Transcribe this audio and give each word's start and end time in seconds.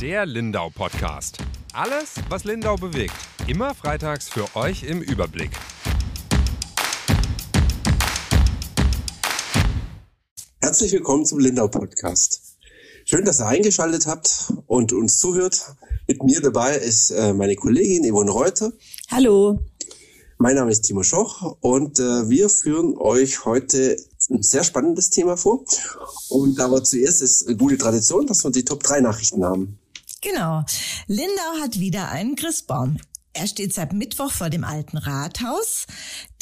Der 0.00 0.26
Lindau 0.26 0.70
Podcast. 0.70 1.38
Alles, 1.72 2.14
was 2.28 2.44
Lindau 2.44 2.76
bewegt. 2.76 3.16
Immer 3.48 3.74
freitags 3.74 4.28
für 4.28 4.46
euch 4.54 4.84
im 4.84 5.02
Überblick. 5.02 5.50
Herzlich 10.60 10.92
willkommen 10.92 11.24
zum 11.24 11.40
Lindau 11.40 11.66
Podcast. 11.66 12.58
Schön, 13.06 13.24
dass 13.24 13.40
ihr 13.40 13.48
eingeschaltet 13.48 14.06
habt 14.06 14.52
und 14.68 14.92
uns 14.92 15.18
zuhört. 15.18 15.74
Mit 16.06 16.22
mir 16.22 16.40
dabei 16.40 16.76
ist 16.76 17.10
äh, 17.10 17.32
meine 17.32 17.56
Kollegin 17.56 18.08
Yvonne 18.08 18.30
Reuter. 18.30 18.72
Hallo. 19.10 19.58
Mein 20.38 20.54
Name 20.54 20.70
ist 20.70 20.82
Timo 20.82 21.02
Schoch 21.02 21.56
und 21.60 21.98
äh, 21.98 22.28
wir 22.28 22.48
führen 22.48 22.96
euch 22.96 23.44
heute 23.44 23.96
ein 24.30 24.42
sehr 24.44 24.62
spannendes 24.62 25.10
Thema 25.10 25.36
vor. 25.36 25.64
Und 26.28 26.60
aber 26.60 26.84
zuerst 26.84 27.20
ist 27.20 27.48
eine 27.48 27.56
gute 27.56 27.78
Tradition, 27.78 28.28
dass 28.28 28.44
wir 28.44 28.52
die 28.52 28.64
Top 28.64 28.84
3 28.84 29.00
Nachrichten 29.00 29.44
haben. 29.44 29.80
Genau. 30.20 30.64
Lindau 31.06 31.60
hat 31.62 31.78
wieder 31.78 32.08
einen 32.08 32.36
Christbaum. 32.36 32.98
Er 33.32 33.46
steht 33.46 33.72
seit 33.72 33.92
Mittwoch 33.92 34.32
vor 34.32 34.50
dem 34.50 34.64
alten 34.64 34.96
Rathaus. 34.96 35.86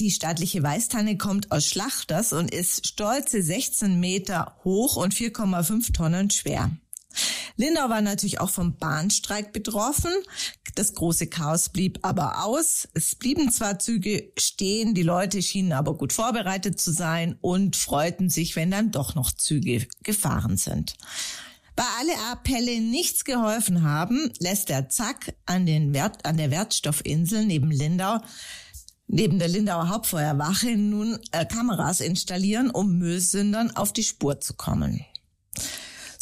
Die 0.01 0.11
staatliche 0.11 0.63
Weißtanne 0.63 1.19
kommt 1.19 1.53
aus 1.53 1.67
Schlachters 1.67 2.33
und 2.33 2.51
ist 2.51 2.87
stolze 2.87 3.43
16 3.43 4.01
Meter 4.01 4.57
hoch 4.65 4.97
und 4.97 5.15
4,5 5.15 5.93
Tonnen 5.93 6.31
schwer. 6.31 6.71
Lindau 7.57 7.89
war 7.89 8.01
natürlich 8.01 8.41
auch 8.41 8.51
vom 8.51 8.77
Bahnstreik 8.77 9.53
betroffen. 9.53 10.13
Das 10.75 10.95
große 10.95 11.27
Chaos 11.27 11.71
blieb 11.71 11.99
aber 12.03 12.45
aus. 12.45 12.89
Es 12.95 13.15
blieben 13.15 13.51
zwar 13.51 13.79
Züge 13.79 14.33
stehen, 14.39 14.95
die 14.95 15.03
Leute 15.03 15.43
schienen 15.43 15.73
aber 15.73 15.97
gut 15.97 16.13
vorbereitet 16.13 16.81
zu 16.81 16.93
sein 16.93 17.37
und 17.41 17.77
freuten 17.77 18.29
sich, 18.29 18.57
wenn 18.57 18.71
dann 18.71 18.91
doch 18.91 19.15
noch 19.15 19.33
Züge 19.33 19.87
gefahren 20.03 20.57
sind. 20.57 20.97
Bei 21.77 21.85
alle 22.01 22.13
Appelle 22.33 22.81
nichts 22.81 23.25
geholfen 23.25 23.83
haben, 23.83 24.33
lässt 24.41 24.71
der 24.71 24.89
Zack 24.89 25.35
an, 25.45 25.67
den 25.67 25.93
Wert, 25.93 26.25
an 26.25 26.39
der 26.39 26.51
Wertstoffinsel 26.51 27.45
neben 27.45 27.71
Lindau 27.71 28.21
neben 29.09 29.39
der 29.39 29.49
Lindauer 29.49 29.89
Hauptfeuerwache 29.89 30.77
nun 30.77 31.19
äh, 31.33 31.45
Kameras 31.45 32.01
installieren, 32.01 32.71
um 32.71 32.99
Müllsündern 32.99 33.71
auf 33.77 33.93
die 33.93 34.03
Spur 34.03 34.41
zu 34.41 34.55
kommen. 34.55 35.05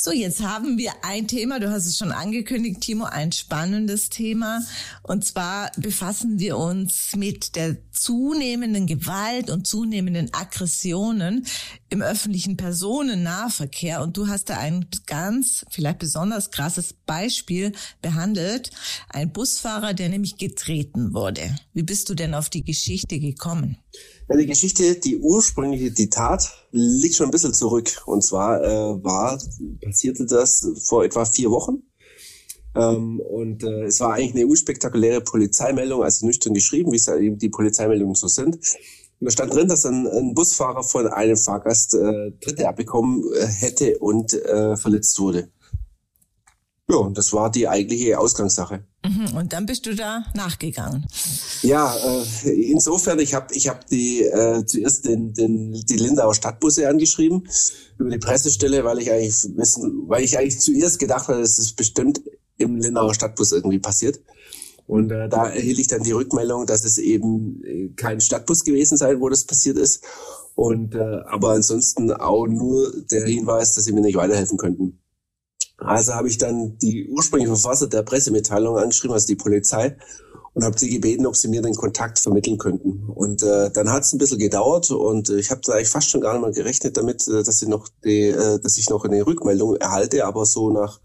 So, 0.04 0.12
jetzt 0.12 0.42
haben 0.42 0.76
wir 0.76 0.92
ein 1.00 1.28
Thema, 1.28 1.58
du 1.58 1.70
hast 1.70 1.86
es 1.86 1.96
schon 1.96 2.12
angekündigt, 2.12 2.82
Timo, 2.82 3.04
ein 3.06 3.32
spannendes 3.32 4.10
Thema. 4.10 4.60
Und 5.02 5.24
zwar 5.24 5.72
befassen 5.78 6.38
wir 6.38 6.58
uns 6.58 7.16
mit 7.16 7.56
der 7.56 7.78
zunehmenden 7.90 8.86
Gewalt 8.86 9.48
und 9.48 9.66
zunehmenden 9.66 10.28
Aggressionen 10.34 11.46
im 11.88 12.02
öffentlichen 12.02 12.58
Personennahverkehr. 12.58 14.02
Und 14.02 14.18
du 14.18 14.28
hast 14.28 14.50
da 14.50 14.58
ein 14.58 14.84
ganz, 15.06 15.64
vielleicht 15.70 16.00
besonders 16.00 16.50
krasses 16.50 16.92
Beispiel 16.92 17.72
behandelt. 18.02 18.72
Ein 19.08 19.32
Busfahrer, 19.32 19.94
der 19.94 20.10
nämlich 20.10 20.36
getreten 20.36 21.14
wurde. 21.14 21.56
Wie 21.72 21.82
bist 21.82 22.10
du 22.10 22.14
denn 22.14 22.34
auf 22.34 22.50
die 22.50 22.62
Geschichte 22.62 23.18
gekommen? 23.18 23.78
Ja, 24.28 24.36
die 24.36 24.46
Geschichte, 24.46 24.94
die 24.94 25.18
ursprüngliche, 25.18 25.90
die 25.90 26.08
Tat, 26.08 26.66
liegt 26.70 27.16
schon 27.16 27.26
ein 27.26 27.30
bisschen 27.30 27.52
zurück. 27.52 28.02
Und 28.06 28.22
zwar 28.22 28.62
äh, 28.62 29.04
war, 29.04 29.38
passierte 29.82 30.24
das 30.24 30.66
vor 30.82 31.04
etwa 31.04 31.26
vier 31.26 31.50
Wochen. 31.50 31.82
Ähm, 32.74 33.20
und 33.20 33.62
äh, 33.62 33.84
es 33.84 34.00
war 34.00 34.14
eigentlich 34.14 34.34
eine 34.34 34.46
unspektakuläre 34.46 35.20
Polizeimeldung, 35.20 36.02
also 36.02 36.26
nüchtern 36.26 36.54
geschrieben, 36.54 36.90
wie 36.92 36.96
es 36.96 37.06
ja 37.06 37.16
eben 37.18 37.38
die 37.38 37.50
Polizeimeldungen 37.50 38.14
so 38.14 38.26
sind. 38.28 38.56
Und 39.20 39.26
da 39.26 39.30
stand 39.30 39.54
drin, 39.54 39.68
dass 39.68 39.84
ein, 39.84 40.06
ein 40.06 40.34
Busfahrer 40.34 40.82
von 40.82 41.06
einem 41.06 41.36
Fahrgast 41.36 41.94
äh, 41.94 42.32
Dritte 42.40 42.66
abbekommen 42.66 43.22
äh, 43.34 43.46
hätte 43.46 43.98
und 43.98 44.32
äh, 44.32 44.76
verletzt 44.76 45.18
wurde. 45.20 45.50
Ja, 46.90 46.96
und 46.96 47.16
das 47.16 47.32
war 47.32 47.50
die 47.50 47.66
eigentliche 47.66 48.18
Ausgangssache. 48.18 48.84
Mhm, 49.04 49.36
und 49.36 49.52
dann 49.54 49.64
bist 49.64 49.86
du 49.86 49.94
da 49.94 50.24
nachgegangen. 50.34 51.06
Ja, 51.62 51.94
äh, 51.96 52.50
insofern, 52.50 53.18
ich 53.20 53.32
habe 53.32 53.54
ich 53.54 53.68
hab 53.68 53.86
die 53.86 54.22
äh, 54.22 54.66
zuerst 54.66 55.06
den, 55.06 55.32
den, 55.32 55.72
die 55.72 55.96
Lindauer 55.96 56.34
Stadtbusse 56.34 56.86
angeschrieben 56.88 57.48
über 57.98 58.10
die 58.10 58.18
Pressestelle, 58.18 58.84
weil 58.84 58.98
ich 58.98 59.10
eigentlich 59.10 59.56
wissen, 59.56 60.04
weil 60.08 60.24
ich 60.24 60.36
eigentlich 60.36 60.60
zuerst 60.60 60.98
gedacht 60.98 61.28
habe, 61.28 61.40
dass 61.40 61.58
es 61.58 61.72
bestimmt 61.72 62.20
im 62.58 62.76
Lindauer 62.76 63.14
Stadtbus 63.14 63.52
irgendwie 63.52 63.78
passiert. 63.78 64.20
Und 64.86 65.10
äh, 65.10 65.30
da 65.30 65.48
erhielt 65.48 65.78
ich 65.78 65.88
dann 65.88 66.02
die 66.02 66.12
Rückmeldung, 66.12 66.66
dass 66.66 66.84
es 66.84 66.98
eben 66.98 67.64
äh, 67.64 67.88
kein 67.96 68.20
Stadtbus 68.20 68.64
gewesen 68.64 68.98
sei, 68.98 69.18
wo 69.20 69.30
das 69.30 69.44
passiert 69.44 69.78
ist. 69.78 70.04
Und 70.54 70.94
äh, 70.94 71.20
aber 71.26 71.52
ansonsten 71.52 72.12
auch 72.12 72.46
nur 72.46 72.92
der 73.10 73.26
Hinweis, 73.26 73.74
dass 73.74 73.84
sie 73.84 73.92
mir 73.92 74.02
nicht 74.02 74.16
weiterhelfen 74.16 74.58
könnten. 74.58 75.00
Also 75.84 76.14
habe 76.14 76.28
ich 76.28 76.38
dann 76.38 76.78
die 76.78 77.08
ursprüngliche 77.08 77.54
Verfasser 77.56 77.88
der 77.88 78.02
Pressemitteilung 78.02 78.78
angeschrieben, 78.78 79.14
also 79.14 79.26
die 79.26 79.36
Polizei, 79.36 79.96
und 80.54 80.64
habe 80.64 80.78
sie 80.78 80.88
gebeten, 80.88 81.26
ob 81.26 81.36
sie 81.36 81.48
mir 81.48 81.62
den 81.62 81.74
Kontakt 81.74 82.18
vermitteln 82.18 82.58
könnten. 82.58 83.08
Und 83.08 83.42
äh, 83.42 83.70
dann 83.70 83.90
hat 83.90 84.04
es 84.04 84.12
ein 84.12 84.18
bisschen 84.18 84.38
gedauert 84.38 84.90
und 84.90 85.28
äh, 85.28 85.38
ich 85.38 85.50
habe 85.50 85.60
da 85.64 85.72
eigentlich 85.72 85.88
fast 85.88 86.08
schon 86.08 86.20
gar 86.20 86.32
nicht 86.32 86.42
mehr 86.42 86.52
gerechnet 86.52 86.96
damit, 86.96 87.26
äh, 87.26 87.42
dass 87.42 87.60
ich 87.60 87.68
noch 87.68 87.88
die, 88.04 88.28
äh, 88.28 88.60
dass 88.60 88.78
ich 88.78 88.88
noch 88.88 89.04
eine 89.04 89.26
Rückmeldung 89.26 89.76
erhalte. 89.76 90.24
Aber 90.24 90.46
so 90.46 90.70
nach 90.70 91.00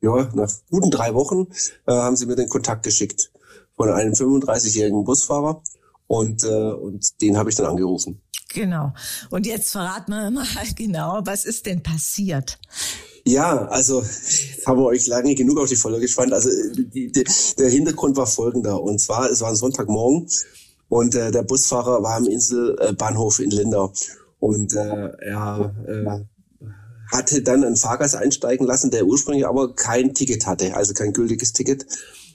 ja 0.00 0.28
nach 0.34 0.50
guten 0.70 0.90
drei 0.90 1.14
Wochen 1.14 1.48
äh, 1.86 1.92
haben 1.92 2.16
sie 2.16 2.26
mir 2.26 2.36
den 2.36 2.48
Kontakt 2.48 2.84
geschickt 2.84 3.30
von 3.76 3.90
einem 3.90 4.14
35-jährigen 4.14 5.04
Busfahrer 5.04 5.62
und 6.06 6.44
äh, 6.44 6.72
und 6.72 7.20
den 7.20 7.36
habe 7.36 7.50
ich 7.50 7.56
dann 7.56 7.66
angerufen. 7.66 8.22
Genau. 8.48 8.94
Und 9.30 9.44
jetzt 9.46 9.72
verraten 9.72 10.12
wir 10.12 10.30
mal 10.30 10.46
genau, 10.76 11.20
was 11.24 11.44
ist 11.44 11.66
denn 11.66 11.82
passiert? 11.82 12.58
Ja, 13.26 13.66
also 13.66 14.04
haben 14.66 14.78
wir 14.78 14.86
euch 14.86 15.06
lange 15.08 15.34
genug 15.34 15.58
auf 15.58 15.68
die 15.68 15.76
Folge 15.76 16.00
gespannt. 16.00 16.32
Also 16.32 16.48
die, 16.74 17.10
die, 17.10 17.24
der 17.58 17.68
Hintergrund 17.68 18.16
war 18.16 18.26
folgender. 18.26 18.80
Und 18.80 19.00
zwar, 19.00 19.28
es 19.30 19.40
war 19.40 19.50
ein 19.50 19.56
Sonntagmorgen 19.56 20.28
und 20.88 21.14
äh, 21.16 21.32
der 21.32 21.42
Busfahrer 21.42 22.02
war 22.02 22.16
am 22.16 22.26
Inselbahnhof 22.26 23.40
in 23.40 23.50
Lindau. 23.50 23.92
Und 24.38 24.74
äh, 24.74 25.08
er 25.22 25.74
äh, 25.88 26.66
hatte 27.12 27.42
dann 27.42 27.64
einen 27.64 27.76
Fahrgast 27.76 28.14
einsteigen 28.14 28.66
lassen, 28.66 28.92
der 28.92 29.06
ursprünglich 29.06 29.46
aber 29.46 29.74
kein 29.74 30.14
Ticket 30.14 30.46
hatte, 30.46 30.76
also 30.76 30.94
kein 30.94 31.12
gültiges 31.12 31.52
Ticket. 31.52 31.84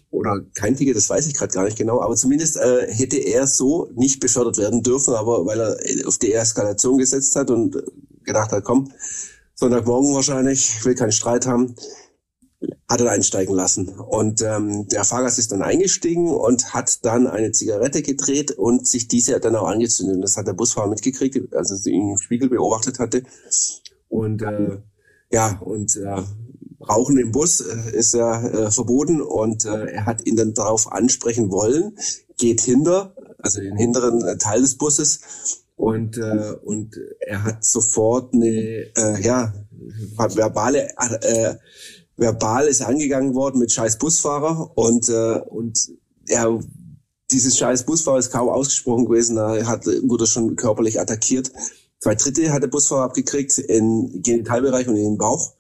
Oder 0.10 0.42
kein 0.56 0.76
Ticket, 0.76 0.98
das 0.98 1.10
weiß 1.10 1.26
ich 1.28 1.36
gerade 1.36 1.54
gar 1.54 1.64
nicht 1.64 1.78
genau, 1.78 2.02
aber 2.02 2.18
zumindest 2.18 2.58
äh, 2.58 2.86
hätte 2.92 3.16
er 3.16 3.48
so 3.48 3.90
nicht 3.96 4.20
befördert 4.20 4.58
werden 4.58 4.84
dürfen, 4.84 5.14
aber 5.14 5.46
weil 5.46 5.62
er 5.62 6.06
auf 6.06 6.18
die 6.18 6.34
Eskalation 6.34 6.98
gesetzt 6.98 7.34
hat 7.38 7.50
und 7.50 7.82
gedacht 8.26 8.52
hat, 8.52 8.66
komm, 8.66 8.92
Sonntagmorgen 9.62 10.16
wahrscheinlich, 10.16 10.84
will 10.86 10.96
keinen 10.96 11.12
Streit 11.12 11.46
haben, 11.46 11.76
hat 12.90 13.00
er 13.00 13.12
einsteigen 13.12 13.54
lassen. 13.54 13.90
Und 13.90 14.42
ähm, 14.42 14.88
der 14.88 15.04
Fahrgast 15.04 15.38
ist 15.38 15.52
dann 15.52 15.62
eingestiegen 15.62 16.30
und 16.30 16.74
hat 16.74 17.06
dann 17.06 17.28
eine 17.28 17.52
Zigarette 17.52 18.02
gedreht 18.02 18.50
und 18.50 18.88
sich 18.88 19.08
diese 19.08 19.40
dann 19.40 19.56
auch 19.56 19.68
angezündet. 19.68 20.16
Und 20.16 20.24
das 20.24 20.36
hat 20.36 20.48
der 20.48 20.54
Busfahrer 20.54 20.90
mitgekriegt, 20.90 21.54
als 21.54 21.70
er 21.70 21.78
sie 21.78 21.94
im 21.94 22.18
Spiegel 22.18 22.50
beobachtet 22.50 22.98
hatte. 22.98 23.22
Und 24.10 24.42
äh, 24.42 24.80
ja, 25.32 25.60
und 25.60 25.96
äh, 25.96 26.24
Rauchen 26.90 27.20
im 27.20 27.32
Bus 27.32 27.62
äh, 27.62 27.96
ist 27.96 28.16
ja 28.16 28.44
äh, 28.44 28.72
verboten 28.72 29.22
und 29.22 29.66
äh, 29.66 29.92
er 29.92 30.08
hat 30.08 30.26
ihn 30.26 30.38
dann 30.38 30.56
darauf 30.56 30.92
ansprechen 30.92 31.52
wollen, 31.52 32.00
geht 32.40 32.62
hinter, 32.62 33.16
also 33.38 33.62
den 33.62 33.78
hinteren 33.78 34.40
Teil 34.40 34.62
des 34.62 34.80
Busses 34.80 35.20
und 35.82 36.16
äh, 36.20 36.54
und 36.64 36.96
er 37.22 37.44
hat 37.44 37.66
sofort 37.66 38.36
eine 38.36 38.86
äh, 38.96 39.20
ja 39.20 39.52
verbale 40.16 40.90
äh, 40.96 41.56
verbal 42.18 42.68
ist 42.68 42.84
angegangen 42.84 43.34
worden 43.34 43.58
mit 43.58 43.72
scheiß 43.72 43.98
Busfahrer 43.98 44.78
und 44.78 45.10
äh, 45.10 45.40
und 45.50 45.90
er 46.28 46.60
dieses 47.32 47.58
scheiß 47.58 47.88
Busfahrer 47.88 48.20
ist 48.20 48.32
kaum 48.32 48.50
ausgesprochen 48.50 49.06
gewesen, 49.06 49.38
er 49.38 49.66
hat 49.66 49.88
wurde 49.88 50.28
schon 50.28 50.56
körperlich 50.56 51.00
attackiert. 51.00 51.52
Zwei 52.00 52.14
Dritte 52.14 52.54
hat 52.54 52.62
der 52.62 52.68
Busfahrer 52.68 53.06
abgekriegt 53.06 53.58
in 53.58 54.22
Genitalbereich 54.22 54.88
und 54.88 54.98
in 54.98 55.04
den 55.04 55.18
Bauch. 55.18 55.54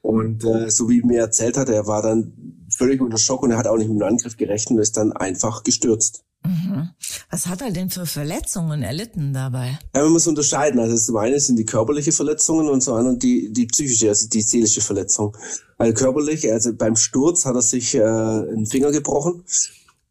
Und 0.00 0.42
äh, 0.42 0.70
so 0.70 0.88
wie 0.88 1.02
mir 1.02 1.20
erzählt 1.20 1.58
hat, 1.58 1.68
er 1.68 1.86
war 1.86 2.00
dann 2.00 2.59
völlig 2.80 3.02
unter 3.02 3.18
Schock 3.18 3.42
und 3.42 3.50
er 3.50 3.58
hat 3.58 3.66
auch 3.66 3.76
nicht 3.76 3.90
mit 3.90 4.00
dem 4.00 4.08
Angriff 4.08 4.38
gerechnet 4.38 4.76
und 4.76 4.82
ist 4.82 4.96
dann 4.96 5.12
einfach 5.12 5.62
gestürzt. 5.64 6.24
Mhm. 6.42 6.88
Was 7.30 7.46
hat 7.46 7.60
er 7.60 7.70
denn 7.70 7.90
für 7.90 8.06
Verletzungen 8.06 8.82
erlitten 8.82 9.34
dabei? 9.34 9.78
Ja, 9.94 10.02
man 10.02 10.12
muss 10.12 10.26
unterscheiden. 10.26 10.80
Also 10.80 10.96
zum 10.96 11.18
einen 11.18 11.38
sind 11.38 11.56
die 11.56 11.66
körperliche 11.66 12.12
Verletzungen 12.12 12.70
und 12.70 12.80
zum 12.80 12.94
anderen 12.94 13.18
die, 13.18 13.52
die 13.52 13.66
psychische, 13.66 14.08
also 14.08 14.28
die 14.28 14.40
seelische 14.40 14.80
Verletzung. 14.80 15.36
Also 15.76 15.92
körperlich, 15.92 16.50
also 16.50 16.72
beim 16.72 16.96
Sturz 16.96 17.44
hat 17.44 17.54
er 17.54 17.62
sich 17.62 17.94
äh, 17.94 18.02
einen 18.02 18.64
Finger 18.64 18.90
gebrochen. 18.92 19.44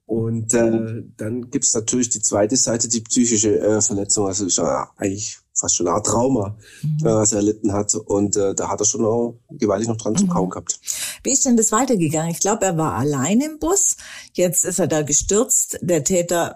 Und 0.05 0.53
äh, 0.53 1.03
dann 1.17 1.49
gibt's 1.49 1.73
natürlich 1.73 2.09
die 2.09 2.21
zweite 2.21 2.57
Seite, 2.57 2.87
die 2.87 3.01
psychische 3.01 3.59
äh, 3.59 3.81
Verletzung. 3.81 4.27
Also 4.27 4.45
ist 4.45 4.57
ja 4.59 4.91
eigentlich 4.97 5.39
fast 5.59 5.75
schon 5.75 5.87
eine 5.87 5.95
Art 5.95 6.05
Trauma, 6.05 6.57
mhm. 6.81 7.05
äh, 7.05 7.15
was 7.15 7.31
er 7.31 7.37
erlitten 7.37 7.73
hat. 7.73 7.93
Und 7.95 8.35
äh, 8.37 8.55
da 8.55 8.69
hat 8.69 8.79
er 8.79 8.85
schon 8.85 9.05
auch 9.05 9.39
gewaltig 9.49 9.87
noch 9.87 9.97
dran 9.97 10.13
mhm. 10.13 10.17
zu 10.17 10.27
kauen 10.27 10.49
gehabt. 10.49 10.79
Wie 11.23 11.31
ist 11.31 11.45
denn 11.45 11.57
das 11.57 11.71
weitergegangen? 11.71 12.31
Ich 12.31 12.39
glaube, 12.39 12.65
er 12.65 12.77
war 12.77 12.93
allein 12.93 13.41
im 13.41 13.59
Bus. 13.59 13.97
Jetzt 14.33 14.65
ist 14.65 14.79
er 14.79 14.87
da 14.87 15.01
gestürzt. 15.01 15.79
Der 15.81 16.03
Täter 16.03 16.55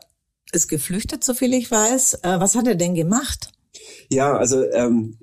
ist 0.51 0.67
geflüchtet, 0.67 1.23
so 1.23 1.33
viel 1.33 1.53
ich 1.53 1.69
weiß. 1.69 2.15
Äh, 2.23 2.39
was 2.39 2.55
hat 2.55 2.67
er 2.67 2.75
denn 2.75 2.95
gemacht? 2.95 3.51
Ja, 4.09 4.37
also 4.37 4.63
ähm, 4.71 5.17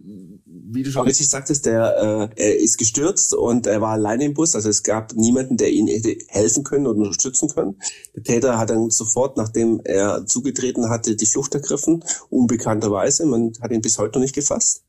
wie 0.72 0.82
du 0.82 0.90
schon 0.90 1.06
richtig 1.06 1.28
sagtest, 1.28 1.66
der 1.66 2.30
äh, 2.36 2.42
er 2.42 2.58
ist 2.58 2.78
gestürzt 2.78 3.34
und 3.34 3.66
er 3.66 3.80
war 3.80 3.92
alleine 3.92 4.24
im 4.24 4.34
Bus. 4.34 4.54
Also 4.54 4.68
es 4.68 4.82
gab 4.82 5.14
niemanden, 5.14 5.56
der 5.56 5.70
ihn 5.70 5.88
hätte 5.88 6.16
helfen 6.28 6.64
können 6.64 6.86
und 6.86 6.98
unterstützen 6.98 7.48
können. 7.48 7.80
Der 8.14 8.22
Täter 8.22 8.58
hat 8.58 8.70
dann 8.70 8.90
sofort, 8.90 9.36
nachdem 9.36 9.80
er 9.84 10.26
zugetreten 10.26 10.88
hatte, 10.88 11.16
die 11.16 11.26
Flucht 11.26 11.54
ergriffen, 11.54 12.04
unbekannterweise. 12.28 13.26
Man 13.26 13.52
hat 13.60 13.72
ihn 13.72 13.82
bis 13.82 13.98
heute 13.98 14.18
noch 14.18 14.22
nicht 14.22 14.34
gefasst. 14.34 14.84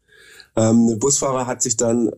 Ähm, 0.55 0.87
der 0.87 0.97
Busfahrer 0.97 1.47
hat 1.47 1.61
sich 1.61 1.77
dann 1.77 2.11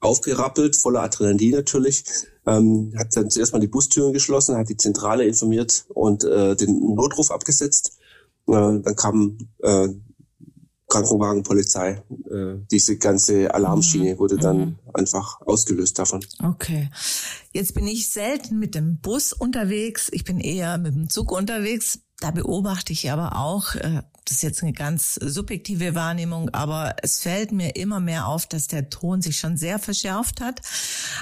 aufgerappelt, 0.00 0.76
voller 0.76 1.02
Adrenalin 1.02 1.52
natürlich, 1.52 2.04
ähm, 2.46 2.92
hat 2.96 3.16
dann 3.16 3.30
zuerst 3.30 3.52
mal 3.52 3.58
die 3.58 3.68
Bustüren 3.68 4.12
geschlossen, 4.12 4.56
hat 4.56 4.68
die 4.68 4.76
Zentrale 4.76 5.24
informiert 5.24 5.86
und 5.88 6.24
äh, 6.24 6.56
den 6.56 6.94
Notruf 6.94 7.30
abgesetzt. 7.30 7.98
Äh, 8.46 8.52
dann 8.52 8.96
kam 8.96 9.38
äh, 9.62 9.88
Krankenwagen, 10.94 11.42
Polizei. 11.42 12.02
Äh, 12.30 12.56
diese 12.70 12.96
ganze 12.98 13.52
Alarmschiene 13.52 14.14
mhm. 14.14 14.18
wurde 14.18 14.36
dann 14.36 14.58
mhm. 14.58 14.78
einfach 14.92 15.40
ausgelöst 15.40 15.98
davon. 15.98 16.24
Okay. 16.42 16.88
Jetzt 17.52 17.74
bin 17.74 17.86
ich 17.86 18.08
selten 18.08 18.58
mit 18.58 18.74
dem 18.74 18.98
Bus 18.98 19.32
unterwegs. 19.32 20.08
Ich 20.12 20.24
bin 20.24 20.40
eher 20.40 20.78
mit 20.78 20.94
dem 20.94 21.10
Zug 21.10 21.32
unterwegs. 21.32 22.00
Da 22.20 22.30
beobachte 22.30 22.92
ich 22.92 23.10
aber 23.10 23.36
auch, 23.36 23.74
äh, 23.74 24.02
das 24.24 24.38
ist 24.38 24.42
jetzt 24.42 24.62
eine 24.62 24.72
ganz 24.72 25.14
subjektive 25.14 25.94
Wahrnehmung, 25.94 26.48
aber 26.50 26.96
es 27.02 27.20
fällt 27.20 27.52
mir 27.52 27.76
immer 27.76 28.00
mehr 28.00 28.26
auf, 28.26 28.46
dass 28.46 28.68
der 28.68 28.88
Ton 28.88 29.20
sich 29.20 29.38
schon 29.38 29.58
sehr 29.58 29.78
verschärft 29.78 30.40
hat. 30.40 30.62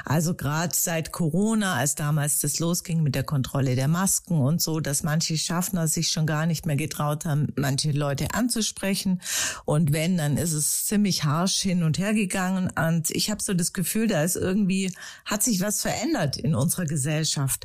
Also 0.05 0.35
gerade 0.35 0.75
seit 0.75 1.11
Corona, 1.11 1.75
als 1.75 1.97
damals 1.97 2.39
das 2.39 2.61
losging 2.61 3.03
mit 3.03 3.17
der 3.17 3.25
Kontrolle 3.25 3.75
der 3.75 3.89
Masken 3.89 4.39
und 4.41 4.63
so, 4.63 4.79
dass 4.79 5.03
manche 5.03 5.37
Schaffner 5.37 5.89
sich 5.89 6.11
schon 6.11 6.27
gar 6.27 6.47
nicht 6.47 6.65
mehr 6.65 6.77
getraut 6.77 7.25
haben, 7.25 7.49
manche 7.57 7.91
Leute 7.91 8.35
anzusprechen. 8.35 9.21
Und 9.65 9.93
wenn, 9.93 10.17
dann 10.17 10.37
ist 10.37 10.53
es 10.53 10.85
ziemlich 10.85 11.25
harsch 11.25 11.57
hin 11.57 11.83
und 11.83 11.99
her 11.99 12.15
gegangen. 12.15 12.71
Und 12.71 13.11
ich 13.11 13.31
habe 13.31 13.43
so 13.43 13.53
das 13.53 13.73
Gefühl, 13.73 14.07
da 14.07 14.23
ist 14.23 14.37
irgendwie, 14.37 14.93
hat 15.25 15.43
sich 15.43 15.61
was 15.61 15.81
verändert 15.81 16.37
in 16.37 16.55
unserer 16.55 16.85
Gesellschaft. 16.85 17.65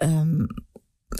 Ähm, 0.00 0.48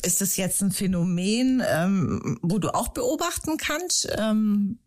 ist 0.03 0.21
das 0.21 0.37
jetzt 0.37 0.63
ein 0.63 0.73
Phänomen, 0.73 1.63
ähm, 1.67 2.39
wo 2.43 2.59
du 2.59 2.75
auch 2.75 2.89
beobachten 2.89 3.57
kannst, 3.57 4.09
ähm, 4.17 4.79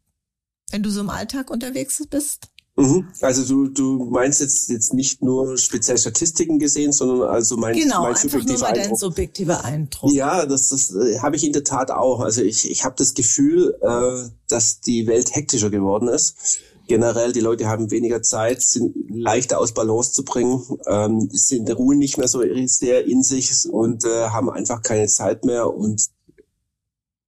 wenn 0.72 0.84
du 0.84 0.90
so 0.90 1.02
im 1.02 1.10
Alltag 1.10 1.50
unterwegs 1.50 2.02
bist? 2.10 2.50
Mhm. 2.78 3.08
Also 3.22 3.46
du, 3.46 3.70
du 3.70 4.06
meinst 4.06 4.42
jetzt 4.42 4.70
jetzt 4.70 4.94
nicht 4.94 5.22
nur 5.22 5.58
speziell 5.58 5.98
Statistiken 5.98 6.60
gesehen, 6.60 6.92
sondern 6.92 7.30
also 7.30 7.56
mein, 7.56 7.74
genau, 7.74 8.04
mein 8.04 8.16
nur 8.46 8.60
mal 8.60 8.74
dein 8.74 8.96
subjektiver 8.96 9.64
Eindruck. 9.64 10.12
Ja, 10.12 10.46
das, 10.46 10.70
das 10.70 10.94
äh, 10.94 11.20
habe 11.20 11.38
ich 11.38 11.46
in 11.46 11.54
der 11.54 11.64
Tat 11.64 11.90
auch. 11.90 12.20
Also 12.20 12.42
ich, 12.42 12.70
ich 12.70 12.84
habe 12.84 12.96
das 12.98 13.14
Gefühl, 13.14 13.78
äh, 13.82 14.30
dass 14.50 14.82
die 14.82 15.08
Welt 15.08 15.34
hektischer 15.34 15.70
geworden 15.70 16.10
ist 16.10 16.60
generell, 16.88 17.32
die 17.32 17.40
Leute 17.40 17.68
haben 17.68 17.92
weniger 17.92 18.22
Zeit, 18.22 18.62
sind 18.62 18.96
leichter 19.10 19.60
aus 19.60 19.74
Balance 19.74 20.12
zu 20.12 20.24
bringen, 20.24 20.62
ähm, 20.88 21.30
sind 21.32 21.70
ruhen 21.76 21.98
nicht 21.98 22.18
mehr 22.18 22.28
so 22.28 22.42
sehr 22.66 23.06
in 23.06 23.24
sich 23.24 23.52
und 23.70 24.06
äh, 24.06 24.30
haben 24.30 24.50
einfach 24.50 24.82
keine 24.82 25.08
Zeit 25.08 25.46
mehr. 25.46 25.74
Und 25.74 26.06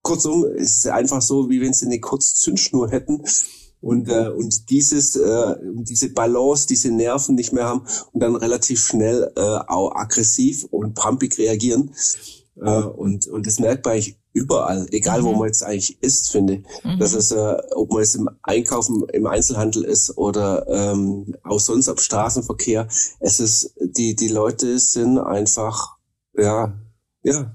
kurzum, 0.02 0.46
es 0.46 0.78
ist 0.78 0.88
einfach 0.88 1.22
so, 1.22 1.50
wie 1.50 1.62
wenn 1.62 1.74
sie 1.74 1.86
eine 1.86 2.00
kurze 2.00 2.36
Zündschnur 2.36 2.90
hätten 2.90 3.24
und 3.82 4.10
äh, 4.10 4.30
und 4.30 4.70
dieses 4.70 5.16
äh, 5.16 5.56
diese 5.64 6.10
Balance, 6.10 6.68
diese 6.68 6.90
Nerven 6.90 7.36
nicht 7.36 7.54
mehr 7.54 7.66
haben 7.66 7.86
und 8.12 8.22
dann 8.22 8.36
relativ 8.36 8.80
schnell 8.80 9.32
äh, 9.36 9.42
auch 9.42 9.96
aggressiv 9.96 10.66
und 10.72 10.96
pumpig 10.96 11.38
reagieren 11.38 11.94
und 12.66 13.28
und 13.28 13.46
das 13.46 13.60
merkt 13.60 13.86
man 13.86 13.94
eigentlich 13.94 14.18
überall, 14.34 14.88
egal 14.92 15.22
mhm. 15.22 15.26
wo 15.26 15.34
man 15.34 15.48
jetzt 15.48 15.64
eigentlich 15.64 16.02
ist, 16.02 16.30
finde. 16.30 16.64
Mhm. 16.84 17.00
Das 17.00 17.14
ist, 17.14 17.32
äh, 17.32 17.58
ob 17.76 17.92
man 17.92 18.02
jetzt 18.02 18.16
im 18.16 18.30
Einkaufen, 18.44 19.04
im 19.14 19.28
Einzelhandel 19.28 19.84
ist 19.84 20.18
oder 20.18 20.68
ähm, 20.68 21.36
auch 21.44 21.60
sonst 21.60 21.90
am 21.90 21.98
Straßenverkehr. 21.98 22.88
Es 23.20 23.40
ist, 23.40 23.74
die, 23.82 24.16
die 24.16 24.28
Leute 24.28 24.80
sind 24.80 25.18
einfach, 25.18 25.98
ja, 26.36 26.74
ja, 27.24 27.54